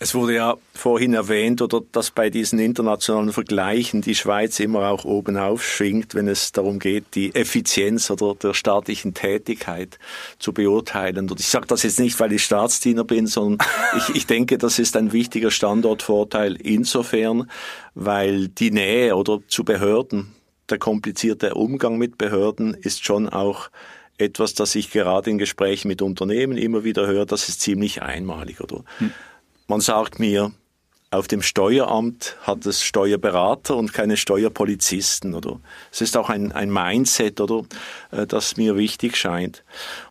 Es 0.00 0.14
wurde 0.14 0.34
ja 0.34 0.56
vorhin 0.74 1.12
erwähnt, 1.12 1.60
oder 1.60 1.80
dass 1.90 2.12
bei 2.12 2.30
diesen 2.30 2.60
internationalen 2.60 3.32
Vergleichen 3.32 4.00
die 4.00 4.14
Schweiz 4.14 4.60
immer 4.60 4.88
auch 4.90 5.04
oben 5.04 5.36
aufschwingt, 5.36 6.14
wenn 6.14 6.28
es 6.28 6.52
darum 6.52 6.78
geht, 6.78 7.16
die 7.16 7.34
Effizienz 7.34 8.08
oder 8.08 8.36
der 8.36 8.54
staatlichen 8.54 9.12
Tätigkeit 9.12 9.98
zu 10.38 10.52
beurteilen. 10.52 11.28
Und 11.28 11.40
ich 11.40 11.48
sage 11.48 11.66
das 11.66 11.82
jetzt 11.82 11.98
nicht, 11.98 12.18
weil 12.20 12.32
ich 12.32 12.44
Staatsdiener 12.44 13.02
bin, 13.02 13.26
sondern 13.26 13.66
ich, 13.96 14.14
ich 14.14 14.26
denke, 14.26 14.56
das 14.56 14.78
ist 14.78 14.96
ein 14.96 15.12
wichtiger 15.12 15.50
Standortvorteil 15.50 16.54
insofern, 16.54 17.50
weil 17.94 18.46
die 18.46 18.70
Nähe 18.70 19.16
oder 19.16 19.40
zu 19.48 19.64
Behörden, 19.64 20.32
der 20.70 20.78
komplizierte 20.78 21.54
Umgang 21.54 21.98
mit 21.98 22.18
Behörden 22.18 22.74
ist 22.74 23.04
schon 23.04 23.28
auch 23.28 23.68
etwas, 24.16 24.54
das 24.54 24.76
ich 24.76 24.90
gerade 24.90 25.30
in 25.30 25.38
Gesprächen 25.38 25.88
mit 25.88 26.02
Unternehmen 26.02 26.56
immer 26.56 26.84
wieder 26.84 27.06
höre, 27.06 27.26
das 27.26 27.48
ist 27.48 27.60
ziemlich 27.60 28.02
einmalig, 28.02 28.60
oder? 28.60 28.84
Hm. 28.98 29.12
Man 29.70 29.82
sagt 29.82 30.18
mir, 30.18 30.52
auf 31.10 31.28
dem 31.28 31.42
Steueramt 31.42 32.38
hat 32.42 32.64
es 32.64 32.82
Steuerberater 32.82 33.76
und 33.76 33.92
keine 33.92 34.16
Steuerpolizisten, 34.16 35.34
oder? 35.34 35.60
Es 35.92 36.00
ist 36.00 36.16
auch 36.16 36.30
ein, 36.30 36.52
ein 36.52 36.72
Mindset, 36.72 37.38
oder, 37.42 37.64
äh, 38.10 38.26
das 38.26 38.56
mir 38.56 38.76
wichtig 38.76 39.14
scheint. 39.16 39.64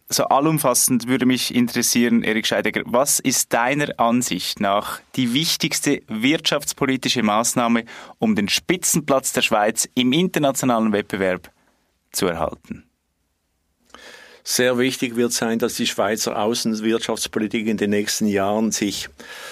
So 0.09 0.25
allumfassend 0.25 1.07
würde 1.07 1.25
mich 1.25 1.55
interessieren, 1.55 2.21
Erik 2.21 2.45
Scheidegger, 2.45 2.83
was 2.85 3.19
ist 3.19 3.51
deiner 3.51 3.99
Ansicht 3.99 4.59
nach 4.59 4.99
die 5.15 5.33
wichtigste 5.33 6.03
wirtschaftspolitische 6.07 7.23
Maßnahme, 7.23 7.85
um 8.19 8.35
den 8.35 8.49
Spitzenplatz 8.49 9.33
der 9.33 9.41
Schweiz 9.41 9.89
im 9.95 10.13
internationalen 10.13 10.93
Wettbewerb 10.93 11.51
zu 12.11 12.27
erhalten? 12.27 12.86
Sehr 14.49 14.77
wichtig 14.77 15.17
wird 15.17 15.33
sein, 15.33 15.59
dass 15.59 15.73
die 15.73 15.85
Schweizer 15.85 16.41
Außenwirtschaftspolitik 16.41 17.67
in 17.67 17.75
den 17.75 17.89
nächsten 17.89 18.27
Jahren 18.27 18.71
sich 18.71 19.09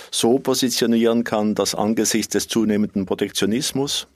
so 0.10 0.40
positionieren 0.40 1.26
kann, 1.26 1.54
dass 1.54 1.76
angesichts 1.76 2.32
des 2.32 2.48
zunehmenden 2.48 3.06
Protektionismus, 3.06 4.08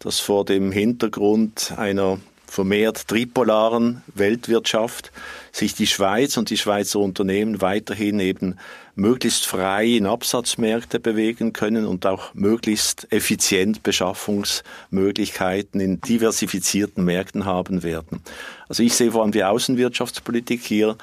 dass 0.00 0.18
vor 0.18 0.44
dem 0.44 0.72
Hintergrund 0.72 1.74
einer 1.76 2.18
vermehrt 2.56 3.06
tripolaren 3.06 4.02
Weltwirtschaft 4.14 5.12
sich 5.52 5.74
die 5.74 5.86
Schweiz 5.86 6.38
und 6.38 6.48
die 6.48 6.56
Schweizer 6.56 7.00
Unternehmen 7.00 7.60
weiterhin 7.60 8.18
eben 8.18 8.56
möglichst 8.94 9.44
frei 9.44 9.84
in 9.84 10.06
Absatzmärkte 10.06 10.98
bewegen 10.98 11.52
können 11.52 11.84
und 11.84 12.06
auch 12.06 12.32
möglichst 12.32 13.12
effizient 13.12 13.82
Beschaffungsmöglichkeiten 13.82 15.80
in 15.80 16.00
diversifizierten 16.00 17.04
Märkten 17.04 17.44
haben 17.44 17.82
werden. 17.82 18.22
Also 18.70 18.82
ich 18.82 18.94
sehe 18.94 19.12
vor 19.12 19.20
allem 19.22 19.32
die 19.32 19.44
Außenwirtschaftspolitik 19.44 20.62
hier 20.62 20.96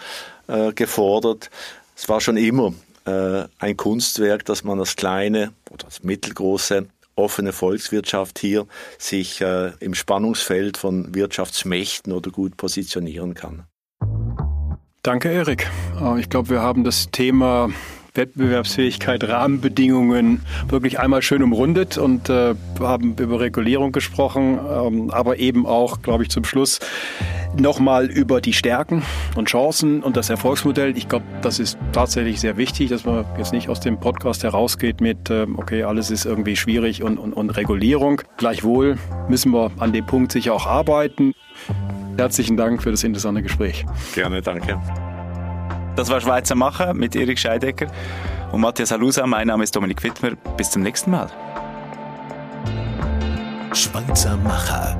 äh, 0.47 0.73
gefordert. 0.73 1.51
Es 1.95 2.09
war 2.09 2.19
schon 2.19 2.37
immer 2.37 2.73
äh, 3.05 3.43
ein 3.59 3.77
Kunstwerk, 3.77 4.43
dass 4.45 4.63
man 4.63 4.79
das 4.79 4.95
kleine 4.95 5.53
oder 5.69 5.85
das 5.85 6.01
mittelgroße 6.01 6.87
offene 7.15 7.53
Volkswirtschaft 7.53 8.39
hier 8.39 8.65
sich 8.97 9.41
äh, 9.41 9.71
im 9.79 9.93
Spannungsfeld 9.93 10.77
von 10.77 11.13
Wirtschaftsmächten 11.13 12.13
oder 12.13 12.31
gut 12.31 12.57
positionieren 12.57 13.33
kann. 13.33 13.65
Danke, 15.03 15.29
Erik. 15.29 15.69
Äh, 16.01 16.19
ich 16.19 16.29
glaube, 16.29 16.49
wir 16.49 16.61
haben 16.61 16.83
das 16.83 17.09
Thema 17.11 17.69
Wettbewerbsfähigkeit, 18.13 19.27
Rahmenbedingungen 19.27 20.41
wirklich 20.67 20.99
einmal 20.99 21.21
schön 21.21 21.41
umrundet 21.41 21.97
und 21.97 22.29
äh, 22.29 22.53
haben 22.79 23.15
über 23.19 23.39
Regulierung 23.39 23.91
gesprochen, 23.91 24.59
ähm, 24.59 25.11
aber 25.11 25.39
eben 25.39 25.65
auch, 25.65 26.01
glaube 26.01 26.23
ich, 26.23 26.29
zum 26.29 26.43
Schluss 26.43 26.79
nochmal 27.59 28.05
über 28.05 28.41
die 28.41 28.53
Stärken 28.53 29.03
und 29.35 29.47
Chancen 29.47 30.03
und 30.03 30.17
das 30.17 30.29
Erfolgsmodell. 30.29 30.97
Ich 30.97 31.07
glaube, 31.07 31.25
das 31.41 31.59
ist 31.59 31.77
tatsächlich 31.91 32.39
sehr 32.39 32.57
wichtig, 32.57 32.89
dass 32.89 33.05
man 33.05 33.25
jetzt 33.37 33.53
nicht 33.53 33.69
aus 33.69 33.79
dem 33.79 33.99
Podcast 33.99 34.43
herausgeht 34.43 35.01
mit, 35.01 35.29
äh, 35.29 35.47
okay, 35.57 35.83
alles 35.83 36.11
ist 36.11 36.25
irgendwie 36.25 36.55
schwierig 36.55 37.03
und, 37.03 37.17
und, 37.17 37.33
und 37.33 37.49
Regulierung. 37.51 38.21
Gleichwohl 38.37 38.97
müssen 39.27 39.51
wir 39.51 39.71
an 39.79 39.93
dem 39.93 40.05
Punkt 40.05 40.31
sicher 40.31 40.53
auch 40.53 40.65
arbeiten. 40.65 41.33
Herzlichen 42.17 42.57
Dank 42.57 42.83
für 42.83 42.91
das 42.91 43.03
interessante 43.03 43.41
Gespräch. 43.41 43.85
Gerne, 44.13 44.41
danke. 44.41 44.79
Das 45.95 46.09
war 46.09 46.19
Schweizer 46.19 46.55
Macher 46.55 46.93
mit 46.95 47.15
Erik 47.15 47.37
Scheidecker 47.37 47.85
und 48.51 48.61
Matthias 48.61 48.91
Halusa. 48.91 49.27
Mein 49.27 49.47
Name 49.47 49.63
ist 49.63 49.75
Dominik 49.75 50.01
Wittmer. 50.03 50.31
Bis 50.57 50.71
zum 50.71 50.81
nächsten 50.81 51.11
Mal. 51.11 51.29
Schweizer 53.73 54.35
Macher. 54.37 54.97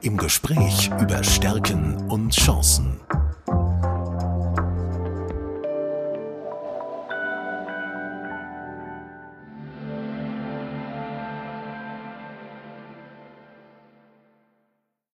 Im 0.00 0.16
Gespräch 0.16 0.90
über 1.00 1.22
Stärken 1.22 1.96
und 2.08 2.34
Chancen. 2.34 3.00